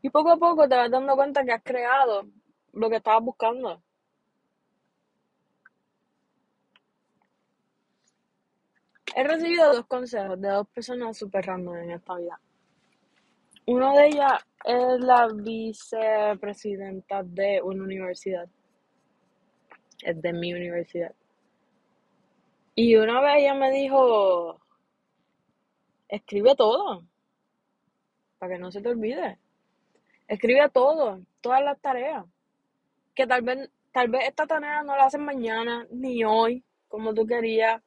Y 0.00 0.08
poco 0.08 0.30
a 0.30 0.38
poco 0.38 0.66
te 0.66 0.76
vas 0.76 0.90
dando 0.90 1.14
cuenta 1.14 1.44
que 1.44 1.52
has 1.52 1.62
creado 1.62 2.24
lo 2.72 2.88
que 2.88 2.96
estabas 2.96 3.22
buscando. 3.22 3.82
He 9.18 9.24
recibido 9.24 9.72
dos 9.72 9.86
consejos 9.86 10.38
de 10.38 10.48
dos 10.50 10.68
personas 10.68 11.16
súper 11.16 11.46
random 11.46 11.74
en 11.76 11.92
esta 11.92 12.16
vida. 12.16 12.38
Una 13.64 13.94
de 13.94 14.08
ellas 14.08 14.46
es 14.62 15.00
la 15.00 15.28
vicepresidenta 15.28 17.22
de 17.22 17.62
una 17.62 17.82
universidad. 17.82 18.46
Es 20.02 20.20
de 20.20 20.32
mi 20.34 20.52
universidad. 20.52 21.14
Y 22.74 22.94
una 22.96 23.22
vez 23.22 23.36
ella 23.38 23.54
me 23.54 23.70
dijo, 23.70 24.60
escribe 26.08 26.54
todo, 26.54 27.02
para 28.38 28.52
que 28.52 28.60
no 28.60 28.70
se 28.70 28.82
te 28.82 28.90
olvide. 28.90 29.38
Escribe 30.28 30.68
todo, 30.68 31.22
todas 31.40 31.62
las 31.62 31.80
tareas. 31.80 32.26
Que 33.14 33.26
tal 33.26 33.40
vez, 33.40 33.70
tal 33.92 34.08
vez 34.08 34.28
esta 34.28 34.46
tarea 34.46 34.82
no 34.82 34.94
la 34.94 35.06
haces 35.06 35.20
mañana, 35.22 35.86
ni 35.90 36.22
hoy, 36.22 36.62
como 36.86 37.14
tú 37.14 37.26
querías, 37.26 37.82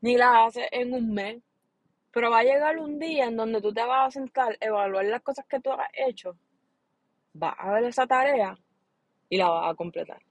ni 0.00 0.16
la 0.16 0.44
haces 0.44 0.66
en 0.72 0.94
un 0.94 1.12
mes. 1.12 1.42
Pero 2.12 2.30
va 2.30 2.38
a 2.38 2.44
llegar 2.44 2.78
un 2.78 2.98
día 2.98 3.26
en 3.26 3.36
donde 3.36 3.60
tú 3.60 3.72
te 3.74 3.84
vas 3.84 4.08
a 4.08 4.10
sentar, 4.10 4.56
evaluar 4.60 5.04
las 5.04 5.22
cosas 5.22 5.44
que 5.46 5.60
tú 5.60 5.70
has 5.72 5.88
hecho, 5.92 6.36
vas 7.34 7.54
a 7.58 7.72
ver 7.72 7.84
esa 7.84 8.06
tarea 8.06 8.58
y 9.28 9.36
la 9.36 9.48
vas 9.48 9.70
a 9.70 9.74
completar. 9.74 10.22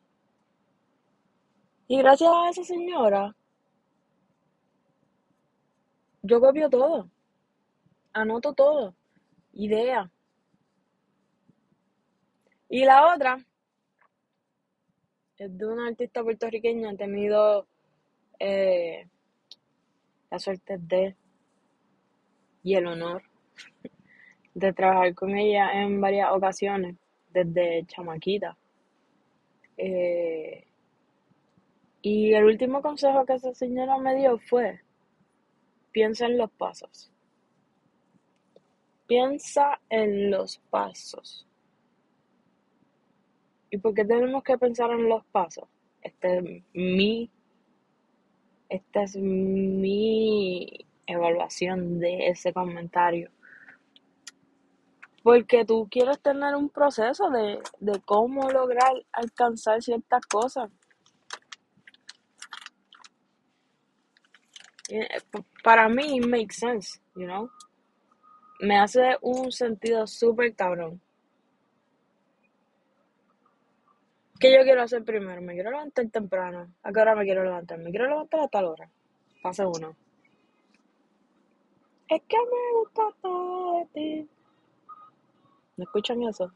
Y 1.88 1.98
gracias 2.00 2.32
a 2.34 2.50
esa 2.50 2.64
señora, 2.64 3.36
yo 6.24 6.42
copio 6.42 6.70
todo, 6.70 7.08
anoto 8.14 8.54
todo, 8.54 8.96
idea. 9.54 10.10
Y 12.70 12.84
la 12.84 13.14
otra 13.14 13.38
es 15.38 15.58
de 15.58 15.66
una 15.68 15.88
artista 15.88 16.24
puertorriqueña, 16.24 16.96
tenido 16.96 17.68
eh, 18.40 19.08
la 20.36 20.40
suerte 20.40 20.78
de 20.78 21.16
y 22.62 22.76
el 22.76 22.88
honor 22.88 23.24
de 24.54 24.74
trabajar 24.74 25.16
con 25.16 25.38
ella 25.38 25.82
en 25.82 26.02
varias 26.02 26.30
ocasiones, 26.34 26.98
desde 27.32 27.86
chamaquita. 27.88 28.58
Eh, 29.78 30.68
y 32.02 32.34
el 32.34 32.44
último 32.44 32.82
consejo 32.82 33.26
que 33.26 33.36
esa 33.36 33.54
señora 33.54 33.98
me 33.98 34.16
dio 34.16 34.38
fue, 34.38 34.82
piensa 35.92 36.26
en 36.26 36.38
los 36.38 36.52
pasos. 36.52 37.12
Piensa 39.08 39.80
en 39.90 40.32
los 40.32 40.58
pasos. 40.70 41.48
¿Y 43.70 43.78
por 43.78 43.94
qué 43.94 44.04
tenemos 44.04 44.44
que 44.44 44.58
pensar 44.58 44.92
en 44.92 45.08
los 45.08 45.24
pasos? 45.28 45.70
Este 46.02 46.38
es 46.38 46.64
mi, 46.74 47.30
esta 48.70 49.04
es 49.04 49.16
mi 49.16 50.86
evaluación 51.08 52.00
de 52.00 52.28
ese 52.28 52.54
comentario. 52.54 53.32
Porque 55.24 55.66
tú 55.66 55.88
quieres 55.90 56.22
tener 56.22 56.56
un 56.56 56.70
proceso 56.70 57.30
de, 57.30 57.60
de 57.80 58.00
cómo 58.06 58.50
lograr 58.52 58.94
alcanzar 59.12 59.82
ciertas 59.82 60.26
cosas. 60.28 60.70
Eh, 64.90 65.08
para 65.64 65.90
mí, 65.90 66.20
makes 66.20 66.58
sense, 66.58 67.00
you 67.16 67.26
know. 67.26 67.50
Me 68.60 68.78
hace 68.78 69.18
un 69.22 69.52
sentido 69.52 70.06
súper 70.06 70.56
cabrón. 70.56 71.02
¿Qué 74.40 74.54
yo 74.54 74.64
quiero 74.64 74.82
hacer 74.82 75.04
primero? 75.06 75.42
Me 75.42 75.54
quiero 75.54 75.72
levantar 75.72 76.10
temprano. 76.10 76.74
¿A 76.84 76.92
qué 76.92 77.16
me 77.16 77.24
quiero 77.24 77.44
levantar? 77.44 77.80
Me 77.80 77.90
quiero 77.90 78.08
levantar 78.08 78.42
a 78.42 78.48
tal 78.50 78.66
hora. 78.66 78.90
Pase 79.42 79.66
uno. 79.66 79.96
Es 82.10 82.22
que 82.28 82.38
me 82.38 82.80
gusta 82.80 83.04
todo 83.22 83.80
de 83.80 83.86
ti. 83.94 84.30
¿No 85.78 85.84
escuchan 85.86 86.22
eso? 86.24 86.52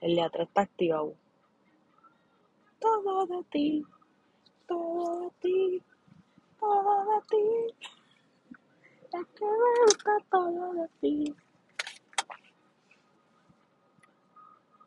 El 0.00 0.16
de 0.16 0.22
atrás 0.22 0.48
está 0.48 0.62
activado. 0.62 1.14
Todo 2.78 3.26
de 3.26 3.42
ti, 3.50 3.84
todo 4.68 5.20
de 5.20 5.30
ti, 5.40 5.82
todo 6.60 7.04
de 7.06 7.20
ti. 7.28 7.88
Es 9.04 9.26
que 9.34 9.44
me 9.44 9.84
gusta 9.84 10.10
todo 10.30 10.74
de 10.74 10.88
ti. 11.00 11.34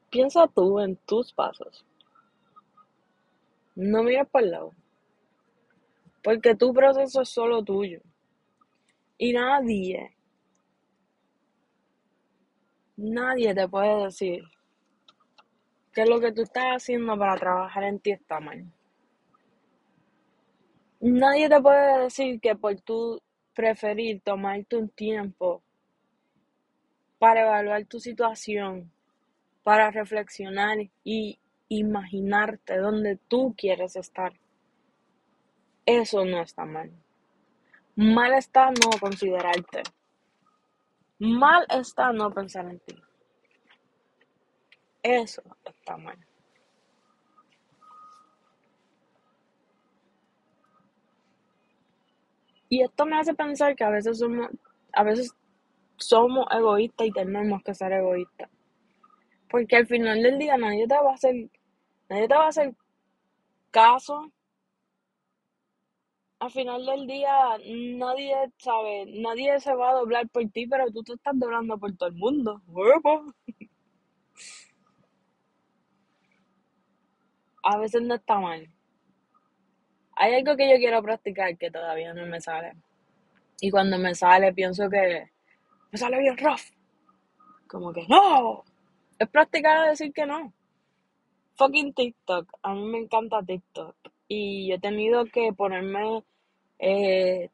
Piensa 0.09 0.47
tú 0.47 0.79
en 0.79 0.95
tus 0.95 1.33
pasos. 1.33 1.85
No 3.75 4.03
mires 4.03 4.27
para 4.29 4.45
el 4.45 4.51
lado. 4.51 4.71
Porque 6.23 6.55
tu 6.55 6.73
proceso 6.73 7.21
es 7.21 7.29
solo 7.29 7.63
tuyo. 7.63 8.01
Y 9.17 9.33
nadie, 9.33 10.15
nadie 12.95 13.53
te 13.53 13.67
puede 13.67 14.05
decir 14.05 14.43
que 15.93 16.05
lo 16.05 16.19
que 16.19 16.31
tú 16.31 16.43
estás 16.43 16.65
haciendo 16.75 17.17
para 17.17 17.35
trabajar 17.35 17.83
en 17.83 17.99
ti 17.99 18.11
está 18.11 18.39
mal. 18.39 18.71
Nadie 20.99 21.49
te 21.49 21.61
puede 21.61 22.03
decir 22.03 22.39
que 22.39 22.55
por 22.55 22.79
tu 22.81 23.21
preferir 23.53 24.21
tomarte 24.21 24.77
un 24.77 24.89
tiempo 24.89 25.63
para 27.17 27.41
evaluar 27.41 27.85
tu 27.85 27.99
situación, 27.99 28.91
para 29.67 29.91
reflexionar 29.91 30.77
y 31.03 31.37
imaginarte 31.67 32.77
dónde 32.77 33.17
tú 33.27 33.53
quieres 33.57 33.97
estar. 33.97 34.31
Eso 35.85 36.23
no 36.23 36.41
está 36.41 36.63
mal. 36.63 36.89
Mal 37.97 38.33
está 38.35 38.67
no 38.71 38.89
considerarte. 38.97 39.83
Mal 41.19 41.65
está 41.69 42.13
no 42.13 42.33
pensar 42.33 42.65
en 42.69 42.79
ti. 42.79 42.95
Eso 45.03 45.43
está 45.65 45.97
mal. 45.97 46.17
Y 52.69 52.83
esto 52.83 53.05
me 53.05 53.19
hace 53.19 53.33
pensar 53.33 53.75
que 53.75 53.83
a 53.83 53.89
veces 53.89 54.17
somos, 54.17 54.47
a 54.93 55.03
veces 55.03 55.35
somos 55.97 56.47
egoístas 56.51 57.07
y 57.07 57.11
tenemos 57.11 57.61
que 57.63 57.75
ser 57.75 57.91
egoístas. 57.91 58.49
Porque 59.49 59.77
al 59.77 59.87
final 59.87 60.21
del 60.21 60.37
día 60.39 60.57
nadie 60.57 60.87
te 60.87 60.95
va 60.95 61.11
a 61.11 61.13
hacer, 61.13 61.49
nadie 62.09 62.27
te 62.27 62.35
va 62.35 62.45
a 62.45 62.49
hacer 62.49 62.75
caso 63.71 64.31
al 66.39 66.51
final 66.51 66.85
del 66.85 67.07
día 67.07 67.57
nadie 67.97 68.35
sabe, 68.57 69.05
nadie 69.07 69.59
se 69.59 69.73
va 69.73 69.89
a 69.89 69.93
doblar 69.93 70.27
por 70.29 70.47
ti, 70.49 70.67
pero 70.67 70.91
tú 70.91 71.03
te 71.03 71.13
estás 71.13 71.33
doblando 71.37 71.77
por 71.77 71.95
todo 71.97 72.09
el 72.09 72.15
mundo. 72.15 72.61
A 77.63 77.77
veces 77.77 78.01
no 78.03 78.15
está 78.15 78.39
mal. 78.39 78.69
Hay 80.15 80.35
algo 80.35 80.55
que 80.55 80.69
yo 80.69 80.77
quiero 80.77 81.01
practicar 81.01 81.57
que 81.57 81.71
todavía 81.71 82.13
no 82.13 82.25
me 82.25 82.39
sale. 82.39 82.73
Y 83.59 83.71
cuando 83.71 83.97
me 83.97 84.13
sale 84.15 84.53
pienso 84.53 84.89
que 84.89 85.29
me 85.91 85.97
sale 85.97 86.19
bien 86.19 86.37
rough. 86.37 86.71
Como 87.67 87.91
que 87.91 88.05
no. 88.07 88.63
Es 89.19 89.29
practicar 89.29 89.77
a 89.77 89.89
decir 89.89 90.13
que 90.13 90.25
no. 90.25 90.53
Fucking 91.55 91.93
TikTok. 91.93 92.51
A 92.61 92.73
mí 92.73 92.83
me 92.85 92.99
encanta 92.99 93.41
TikTok 93.41 93.95
y 94.27 94.71
he 94.71 94.79
tenido 94.79 95.25
que 95.25 95.53
ponerme 95.53 96.23
eh, 96.79 97.49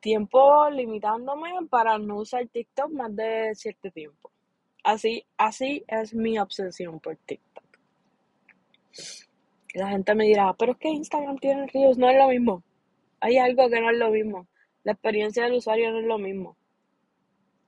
tiempo 0.00 0.68
limitándome 0.70 1.50
para 1.70 1.98
no 1.98 2.16
usar 2.18 2.46
TikTok 2.48 2.90
más 2.90 3.14
de 3.14 3.54
cierto 3.54 3.90
tiempo. 3.90 4.30
Así, 4.82 5.24
así 5.36 5.84
es 5.88 6.14
mi 6.14 6.38
obsesión 6.38 7.00
por 7.00 7.16
TikTok. 7.16 7.64
La 9.74 9.88
gente 9.90 10.14
me 10.14 10.24
dirá, 10.24 10.54
pero 10.54 10.72
es 10.72 10.78
que 10.78 10.88
Instagram 10.88 11.38
tiene 11.38 11.66
Reels, 11.66 11.98
no 11.98 12.08
es 12.08 12.16
lo 12.16 12.28
mismo. 12.28 12.62
Hay 13.20 13.36
algo 13.38 13.68
que 13.68 13.80
no 13.80 13.90
es 13.90 13.98
lo 13.98 14.10
mismo. 14.10 14.46
La 14.84 14.92
experiencia 14.92 15.44
del 15.44 15.54
usuario 15.54 15.90
no 15.90 15.98
es 15.98 16.06
lo 16.06 16.18
mismo. 16.18 16.56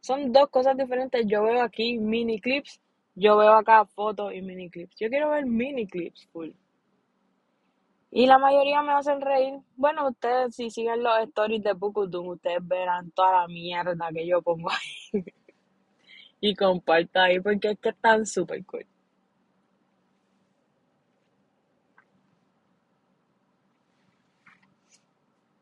Son 0.01 0.33
dos 0.33 0.49
cosas 0.49 0.77
diferentes. 0.77 1.27
Yo 1.27 1.43
veo 1.43 1.61
aquí 1.61 1.99
mini 1.99 2.41
clips, 2.41 2.81
yo 3.19 3.37
veo 3.37 3.53
acá 3.55 3.85
fotos 3.85 4.33
y 4.33 4.43
mini 4.43 4.71
clips. 4.71 4.97
Yo 4.97 5.09
quiero 5.09 5.31
ver 5.31 5.45
mini 5.47 5.87
clips 5.87 6.27
full. 6.33 6.51
Y 8.11 8.27
la 8.27 8.39
mayoría 8.39 8.83
me 8.83 8.93
hacen 8.93 9.21
reír. 9.21 9.55
Bueno, 9.77 10.09
ustedes 10.09 10.55
si 10.55 10.71
siguen 10.71 11.03
los 11.03 11.19
stories 11.29 11.63
de 11.63 11.75
Bukudum, 11.75 12.29
ustedes 12.29 12.67
verán 12.67 13.11
toda 13.11 13.43
la 13.43 13.49
mierda 13.49 14.09
que 14.13 14.27
yo 14.27 14.41
pongo 14.41 14.71
ahí. 14.71 15.25
y 16.41 16.55
comparto 16.55 17.21
ahí 17.21 17.41
porque 17.41 17.73
es 17.73 17.79
que 17.79 17.91
están 17.91 18.25
súper 18.25 18.65
cool. 18.65 18.87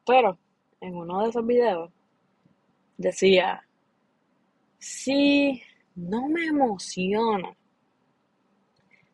Pero 0.07 0.39
en 0.81 0.95
uno 0.95 1.23
de 1.23 1.31
esos 1.31 1.45
videos 1.45 1.91
decía, 2.97 3.67
si 4.79 5.63
no 5.97 6.29
me 6.29 6.47
emociona, 6.47 7.57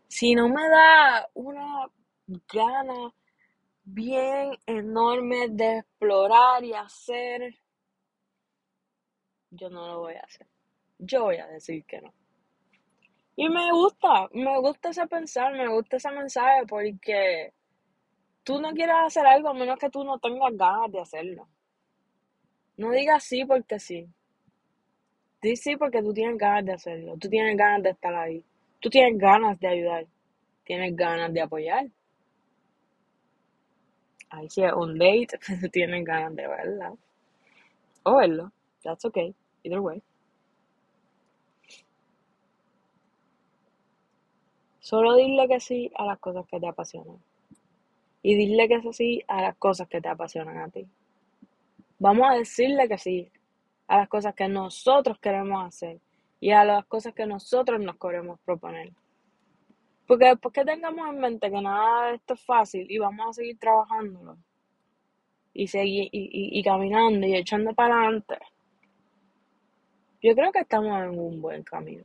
si 0.09 0.35
no 0.35 0.49
me 0.49 0.69
da 0.69 1.29
una 1.35 1.87
gana 2.53 3.15
bien 3.85 4.53
enorme 4.67 5.49
de 5.49 5.79
explorar 5.79 6.63
y 6.65 6.75
hacer, 6.75 7.55
yo 9.51 9.71
no 9.71 9.87
lo 9.87 10.01
voy 10.01 10.15
a 10.15 10.21
hacer. 10.21 10.47
Yo 10.99 11.25
voy 11.25 11.37
a 11.37 11.47
decir 11.47 11.85
que 11.85 12.01
no. 12.01 12.13
Y 13.37 13.49
me 13.49 13.71
gusta, 13.73 14.29
me 14.33 14.59
gusta 14.61 14.91
ese 14.91 15.07
pensar, 15.07 15.53
me 15.53 15.69
gusta 15.69 15.97
ese 15.97 16.11
mensaje 16.11 16.67
porque 16.67 17.55
tú 18.45 18.61
no 18.61 18.73
quieres 18.73 18.97
hacer 19.07 19.27
algo 19.27 19.49
a 19.49 19.55
menos 19.55 19.79
que 19.79 19.89
tú 19.89 20.05
no 20.05 20.19
tengas 20.19 20.55
ganas 20.57 20.91
de 20.91 21.01
hacerlo. 21.01 21.49
No 22.77 22.91
digas 22.91 23.25
sí 23.25 23.45
porque 23.45 23.79
sí. 23.79 24.07
Sí 25.43 25.77
porque 25.77 26.01
tú 26.03 26.15
tienes 26.15 26.39
ganas 26.39 26.65
de 26.65 26.73
hacerlo, 26.73 27.17
tú 27.19 27.29
tienes 27.29 27.57
ganas 27.57 27.83
de 27.83 27.91
estar 27.91 28.15
ahí, 28.15 28.45
tú 28.79 28.89
tienes 28.89 29.19
ganas 29.19 29.59
de 29.59 29.67
ayudar, 29.67 30.07
tienes 30.65 30.95
ganas 30.95 31.33
de 31.33 31.41
apoyar. 31.41 31.87
Ahí 34.31 34.49
si 34.49 34.63
es 34.63 34.73
un 34.73 34.97
date, 34.97 35.39
tienes 35.73 36.05
ganas 36.05 36.37
de 36.37 36.47
verla. 36.47 36.95
O 38.05 38.17
verlo. 38.17 38.53
That's 38.85 39.05
okay. 39.05 39.35
Either 39.65 39.81
way. 39.81 40.01
Solo 44.79 45.17
dile 45.17 45.49
que 45.49 45.59
sí 45.61 45.91
a 45.97 46.05
las 46.07 46.19
cosas 46.19 46.47
que 46.47 46.61
te 46.61 46.69
apasionan. 46.69 47.19
Y 48.23 48.37
dile 48.37 48.69
que 48.69 48.93
sí 48.93 49.23
a 49.27 49.43
las 49.43 49.57
cosas 49.57 49.89
que 49.89 50.01
te 50.01 50.09
apasionan 50.09 50.59
a 50.59 50.69
ti. 50.69 50.87
Vamos 51.99 52.29
a 52.31 52.35
decirle 52.35 52.89
que 52.89 52.99
sí 52.99 53.31
a 53.87 53.99
las 53.99 54.09
cosas 54.09 54.35
que 54.35 54.49
nosotros 54.49 55.19
queremos 55.19 55.65
hacer 55.67 56.01
y 56.41 56.51
a 56.51 56.65
las 56.65 56.85
cosas 56.87 57.15
que 57.15 57.27
nosotros 57.27 57.81
nos 57.81 57.97
queremos 57.99 58.41
proponer. 58.41 58.93
Porque 60.07 60.27
después 60.27 60.53
que 60.53 60.65
tengamos 60.65 61.09
en 61.09 61.21
mente 61.21 61.51
que 61.51 61.61
nada 61.61 62.09
de 62.09 62.17
esto 62.17 62.35
es 62.35 62.45
fácil 62.45 62.87
y 62.91 62.99
vamos 62.99 63.29
a 63.29 63.33
seguir 63.33 63.59
trabajándolo 63.59 64.37
y 65.55 65.67
seguir 65.67 66.09
y, 66.13 66.59
y 66.59 66.63
caminando 66.63 67.27
y 67.27 67.37
echando 67.37 67.73
para 67.75 68.03
adelante, 68.03 68.39
yo 70.23 70.35
creo 70.35 70.53
que 70.53 70.61
estamos 70.61 71.03
en 71.03 71.19
un 71.19 71.41
buen 71.41 71.63
camino. 71.63 72.05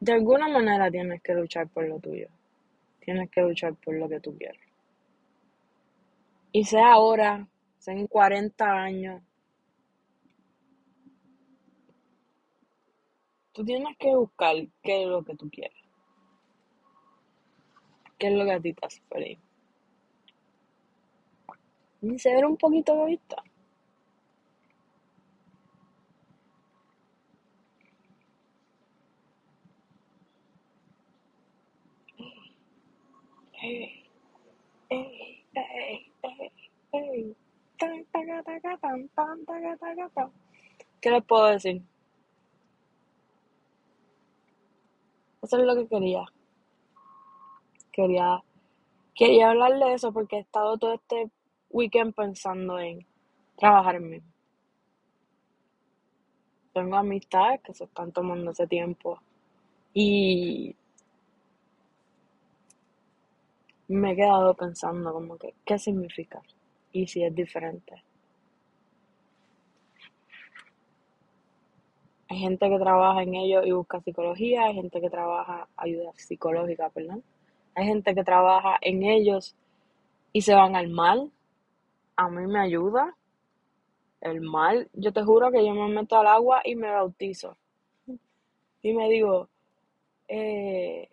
De 0.00 0.12
alguna 0.12 0.48
manera 0.48 0.90
tienes 0.90 1.22
que 1.22 1.34
luchar 1.34 1.68
por 1.68 1.86
lo 1.86 2.00
tuyo. 2.00 2.28
Tienes 3.10 3.28
que 3.32 3.42
luchar 3.42 3.74
por 3.74 3.92
lo 3.96 4.08
que 4.08 4.20
tú 4.20 4.38
quieres. 4.38 4.62
Y 6.52 6.62
sea 6.62 6.92
ahora, 6.92 7.48
sea 7.76 7.92
en 7.92 8.06
40 8.06 8.64
años, 8.64 9.20
tú 13.50 13.64
tienes 13.64 13.98
que 13.98 14.14
buscar 14.14 14.54
qué 14.80 15.02
es 15.02 15.08
lo 15.08 15.24
que 15.24 15.34
tú 15.34 15.50
quieres. 15.50 15.82
¿Qué 18.16 18.28
es 18.28 18.34
lo 18.34 18.44
que 18.44 18.52
a 18.52 18.60
ti 18.60 18.74
te 18.74 18.86
hace 18.86 19.02
feliz? 19.10 19.40
Y 22.02 22.16
ser 22.16 22.46
un 22.46 22.56
poquito 22.56 22.92
egoísta. 22.92 23.42
¿Qué 41.00 41.10
les 41.10 41.24
puedo 41.24 41.46
decir? 41.46 41.82
Eso 45.42 45.58
es 45.58 45.64
lo 45.64 45.74
que 45.74 45.88
quería. 45.88 46.24
Quería, 47.92 48.42
quería 49.14 49.50
hablarle 49.50 49.86
de 49.86 49.94
eso 49.94 50.12
porque 50.12 50.36
he 50.36 50.40
estado 50.40 50.78
todo 50.78 50.94
este 50.94 51.30
weekend 51.70 52.14
pensando 52.14 52.78
en 52.78 53.06
trabajar 53.56 53.96
en 53.96 54.10
mí. 54.10 54.22
Tengo 56.72 56.96
amistades 56.96 57.60
que 57.62 57.74
se 57.74 57.84
están 57.84 58.12
tomando 58.12 58.52
ese 58.52 58.66
tiempo 58.66 59.20
y 59.92 60.76
me 63.94 64.12
he 64.12 64.16
quedado 64.16 64.54
pensando 64.54 65.12
como 65.12 65.36
que, 65.36 65.54
¿qué 65.64 65.78
significa? 65.78 66.40
Y 66.92 67.06
si 67.06 67.24
es 67.24 67.34
diferente. 67.34 68.04
Hay 72.28 72.38
gente 72.38 72.68
que 72.68 72.78
trabaja 72.78 73.22
en 73.22 73.34
ello 73.34 73.64
y 73.64 73.72
busca 73.72 74.00
psicología, 74.00 74.66
hay 74.66 74.74
gente 74.74 75.00
que 75.00 75.10
trabaja 75.10 75.66
ayuda 75.76 76.12
psicológica, 76.14 76.88
perdón. 76.90 77.24
Hay 77.74 77.86
gente 77.86 78.14
que 78.14 78.22
trabaja 78.22 78.78
en 78.80 79.02
ellos 79.02 79.56
y 80.32 80.42
se 80.42 80.54
van 80.54 80.76
al 80.76 80.88
mal. 80.88 81.32
A 82.14 82.28
mí 82.30 82.46
me 82.46 82.60
ayuda 82.60 83.16
el 84.20 84.40
mal. 84.40 84.88
Yo 84.92 85.12
te 85.12 85.24
juro 85.24 85.50
que 85.50 85.66
yo 85.66 85.74
me 85.74 85.88
meto 85.88 86.16
al 86.16 86.28
agua 86.28 86.62
y 86.64 86.76
me 86.76 86.90
bautizo. 86.90 87.56
Y 88.82 88.92
me 88.92 89.08
digo, 89.08 89.48
eh, 90.28 91.08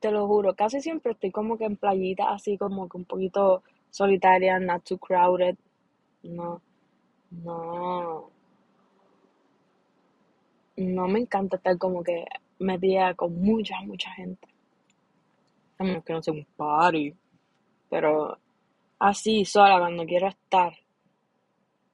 te 0.00 0.10
lo 0.10 0.26
juro, 0.26 0.54
casi 0.54 0.80
siempre 0.80 1.12
estoy 1.12 1.30
como 1.30 1.58
que 1.58 1.64
en 1.66 1.76
playita, 1.76 2.30
así 2.30 2.56
como 2.56 2.88
que 2.88 2.96
un 2.96 3.04
poquito 3.04 3.62
solitaria, 3.90 4.58
not 4.58 4.82
too 4.84 4.98
crowded. 4.98 5.56
No, 6.22 6.60
no, 7.30 8.30
no 10.76 11.08
me 11.08 11.20
encanta 11.20 11.56
estar 11.56 11.78
como 11.78 12.02
que 12.02 12.24
metida 12.58 13.14
con 13.14 13.40
mucha, 13.40 13.80
mucha 13.82 14.10
gente. 14.12 14.48
A 15.78 15.84
menos 15.84 16.04
que 16.04 16.12
no 16.12 16.22
sea 16.22 16.34
un 16.34 16.46
party. 16.56 17.14
Pero 17.88 18.38
así, 18.98 19.44
sola, 19.44 19.78
cuando 19.78 20.04
quiero 20.04 20.28
estar, 20.28 20.72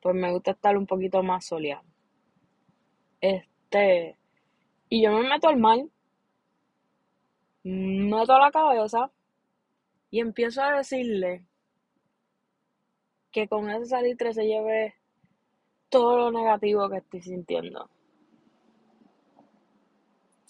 pues 0.00 0.14
me 0.14 0.32
gusta 0.32 0.52
estar 0.52 0.76
un 0.76 0.86
poquito 0.86 1.22
más 1.22 1.44
soleada. 1.44 1.82
Este, 3.20 4.16
y 4.88 5.02
yo 5.02 5.12
me 5.12 5.28
meto 5.28 5.48
al 5.48 5.56
mar, 5.56 5.78
meto 7.66 8.38
la 8.38 8.50
cabeza 8.50 9.10
y 10.10 10.20
empiezo 10.20 10.62
a 10.62 10.76
decirle 10.76 11.44
que 13.32 13.48
con 13.48 13.68
ese 13.70 13.86
salitre 13.86 14.32
se 14.32 14.46
lleve 14.46 14.94
todo 15.88 16.16
lo 16.16 16.30
negativo 16.30 16.88
que 16.88 16.98
estoy 16.98 17.22
sintiendo. 17.22 17.90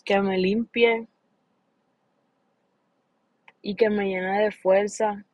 Que 0.04 0.20
me 0.20 0.38
limpie 0.38 1.08
y 3.62 3.74
que 3.74 3.88
me 3.90 4.08
llene 4.08 4.44
de 4.44 4.52
fuerza. 4.52 5.24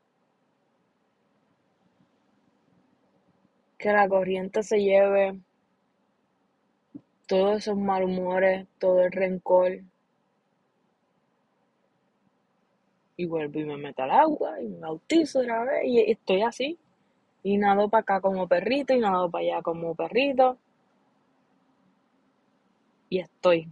Que 3.77 3.93
la 3.93 4.09
corriente 4.09 4.63
se 4.63 4.79
lleve 4.81 5.39
todos 7.27 7.59
esos 7.59 7.77
malhumores, 7.77 8.69
todo 8.79 9.03
el 9.03 9.13
rencor. 9.13 9.92
Y 13.23 13.27
vuelvo 13.27 13.61
y 13.61 13.65
me 13.65 13.77
meto 13.77 14.03
al 14.03 14.11
agua 14.11 14.61
y 14.61 14.67
me 14.67 14.81
bautizo 14.81 15.41
otra 15.41 15.63
vez 15.65 15.85
y 15.85 16.11
estoy 16.11 16.43
así. 16.43 16.77
Y 17.45 17.57
nado 17.57 17.89
para 17.89 18.03
acá 18.03 18.21
como 18.21 18.49
perrito 18.49 18.95
y 18.95 18.99
nado 18.99 19.31
para 19.31 19.45
allá 19.45 19.63
como 19.63 19.95
perrito. 19.95 20.59
Y 23.09 23.21
estoy. 23.21 23.69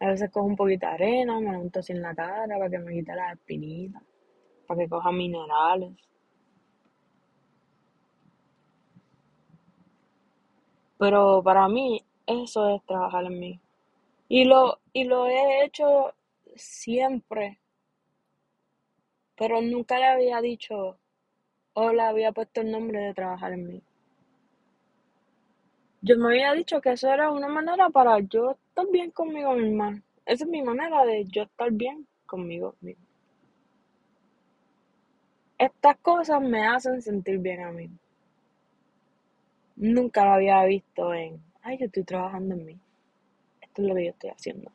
A 0.00 0.06
veces 0.08 0.30
cojo 0.30 0.46
un 0.46 0.56
poquito 0.56 0.86
de 0.86 0.92
arena, 0.92 1.38
me 1.38 1.54
unto 1.58 1.80
así 1.80 1.92
en 1.92 2.00
la 2.00 2.14
cara 2.14 2.56
para 2.56 2.70
que 2.70 2.78
me 2.78 2.92
quite 2.94 3.14
las 3.14 3.34
espinitas, 3.34 4.02
para 4.66 4.80
que 4.80 4.88
coja 4.88 5.12
minerales. 5.12 5.92
Pero 10.98 11.42
para 11.42 11.68
mí 11.68 12.00
Eso 12.26 12.68
es 12.74 12.82
trabajar 12.84 13.24
en 13.24 13.38
mí. 13.40 13.60
Y 14.28 14.44
lo, 14.44 14.78
y 14.92 15.04
lo 15.04 15.26
he 15.26 15.64
hecho 15.64 16.12
siempre, 16.58 17.58
pero 19.36 19.62
nunca 19.62 19.98
le 19.98 20.06
había 20.06 20.40
dicho 20.40 20.98
o 21.72 21.92
le 21.92 22.02
había 22.02 22.32
puesto 22.32 22.60
el 22.60 22.72
nombre 22.72 23.00
de 23.00 23.14
trabajar 23.14 23.52
en 23.52 23.66
mí. 23.66 23.82
Yo 26.00 26.16
me 26.16 26.28
había 26.28 26.52
dicho 26.52 26.80
que 26.80 26.92
eso 26.92 27.08
era 27.08 27.30
una 27.30 27.48
manera 27.48 27.88
para 27.90 28.18
yo 28.20 28.52
estar 28.52 28.86
bien 28.90 29.10
conmigo 29.10 29.54
misma. 29.54 30.02
Esa 30.26 30.44
es 30.44 30.50
mi 30.50 30.62
manera 30.62 31.04
de 31.04 31.24
yo 31.24 31.42
estar 31.42 31.70
bien 31.72 32.06
conmigo 32.26 32.74
misma. 32.80 33.04
Estas 35.58 35.96
cosas 35.98 36.40
me 36.40 36.66
hacen 36.66 37.02
sentir 37.02 37.38
bien 37.38 37.62
a 37.62 37.72
mí. 37.72 37.90
Nunca 39.74 40.24
lo 40.24 40.32
había 40.32 40.64
visto 40.64 41.12
en, 41.14 41.42
ay, 41.62 41.78
yo 41.78 41.86
estoy 41.86 42.04
trabajando 42.04 42.54
en 42.54 42.64
mí. 42.64 42.80
Esto 43.60 43.82
es 43.82 43.88
lo 43.88 43.94
que 43.94 44.04
yo 44.04 44.10
estoy 44.10 44.30
haciendo. 44.30 44.70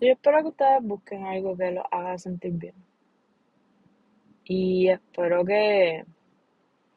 Yo 0.00 0.12
espero 0.12 0.40
que 0.40 0.48
ustedes 0.48 0.82
busquen 0.82 1.26
algo 1.26 1.54
que 1.54 1.72
los 1.72 1.84
haga 1.90 2.16
sentir 2.16 2.52
bien. 2.52 2.74
Y 4.44 4.88
espero 4.88 5.44
que 5.44 6.06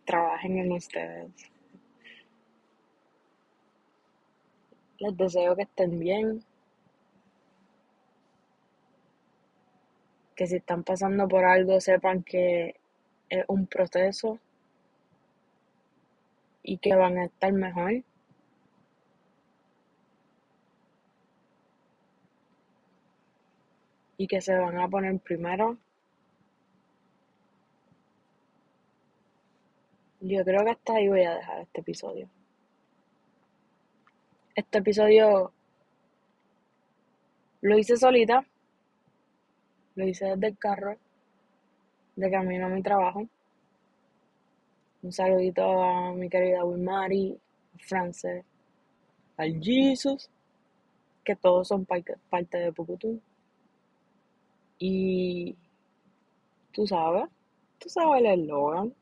trabajen 0.06 0.58
en 0.60 0.72
ustedes. 0.72 1.32
Les 5.00 5.18
deseo 5.18 5.54
que 5.54 5.64
estén 5.64 6.00
bien. 6.00 6.46
Que 10.36 10.48
si 10.48 10.56
están 10.56 10.84
pasando 10.86 11.28
por 11.28 11.44
algo 11.44 11.82
sepan 11.82 12.24
que 12.24 12.76
es 13.30 13.44
un 13.50 13.68
proceso 13.68 14.40
y 16.64 16.78
que 16.78 16.96
van 16.96 17.18
a 17.18 17.26
estar 17.26 17.52
mejor. 17.52 18.04
Y 24.18 24.28
que 24.28 24.42
se 24.42 24.58
van 24.58 24.78
a 24.80 24.88
poner 24.88 25.20
primero. 25.20 25.78
Yo 30.22 30.44
creo 30.44 30.64
que 30.64 30.72
hasta 30.72 30.96
ahí 30.96 31.08
voy 31.10 31.24
a 31.24 31.36
dejar 31.36 31.62
este 31.62 31.82
episodio. 31.82 32.30
Este 34.56 34.78
episodio 34.78 35.52
lo 37.62 37.78
hice 37.78 37.98
solita. 37.98 38.46
Lo 39.96 40.08
hice 40.08 40.26
desde 40.26 40.48
el 40.48 40.58
carro, 40.58 40.98
de 42.16 42.32
camino 42.32 42.66
a 42.66 42.70
mi 42.70 42.82
trabajo. 42.82 43.28
Un 45.04 45.12
saludito 45.12 45.84
a 45.84 46.14
mi 46.14 46.30
querida 46.30 46.64
Wilmari, 46.64 47.38
a 47.76 47.78
Frances, 47.78 48.44
al 49.38 49.60
Jesus, 49.62 50.30
que 51.24 51.36
todos 51.36 51.68
son 51.68 51.86
parte, 51.86 52.16
parte 52.30 52.58
de 52.58 52.72
Pucutú. 52.72 53.22
Y 54.80 55.56
tú 56.74 56.86
sabes, 56.88 57.30
tú 57.80 57.90
sabes 57.90 58.22
el 58.22 58.42
eslogan. 58.42 58.94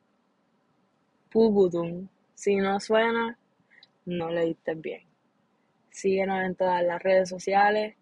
Pucutum. 1.29 2.07
Si 2.33 2.55
no 2.57 2.79
suena, 2.79 3.37
no 4.05 4.29
leíste 4.29 4.75
bien. 4.75 5.03
Síguenos 5.89 6.43
en 6.43 6.55
todas 6.55 6.83
las 6.83 7.01
redes 7.01 7.29
sociales. 7.29 7.95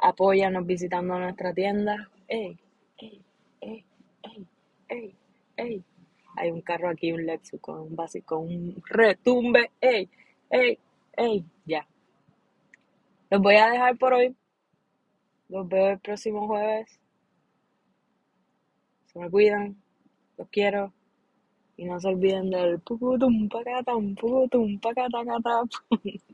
Apóyanos 0.00 0.66
visitando 0.66 1.18
nuestra 1.18 1.54
tienda. 1.54 2.10
¡Ey! 2.28 2.58
¡Ey! 2.98 3.22
¡Ey! 3.60 3.84
¡Ey! 4.22 4.46
¡Ey! 4.88 5.14
¡Ey! 5.56 5.84
Hay 6.36 6.50
un 6.50 6.60
carro 6.60 6.90
aquí, 6.90 7.12
un 7.12 7.24
Lexus 7.24 7.60
con 7.60 7.80
un 7.80 7.96
básico, 7.96 8.38
un 8.38 8.82
retumbe. 8.86 9.70
¡Ey! 9.80 10.10
Ya. 11.64 11.86
Los 13.30 13.40
voy 13.40 13.56
a 13.56 13.70
dejar 13.70 13.96
por 13.96 14.12
hoy. 14.12 14.36
Los 15.48 15.66
veo 15.66 15.90
el 15.90 15.98
próximo 16.00 16.46
jueves. 16.46 17.00
Se 19.16 19.22
me 19.22 19.30
cuidan. 19.30 19.74
Los 20.36 20.46
quiero. 20.50 20.92
Y 21.78 21.86
no 21.86 21.98
se 21.98 22.08
olviden 22.08 22.50
del 22.50 22.80
pucutum 22.80 23.48
pacatam, 23.48 24.14
pucutum 24.14 24.78
pacatacatap. 24.78 25.68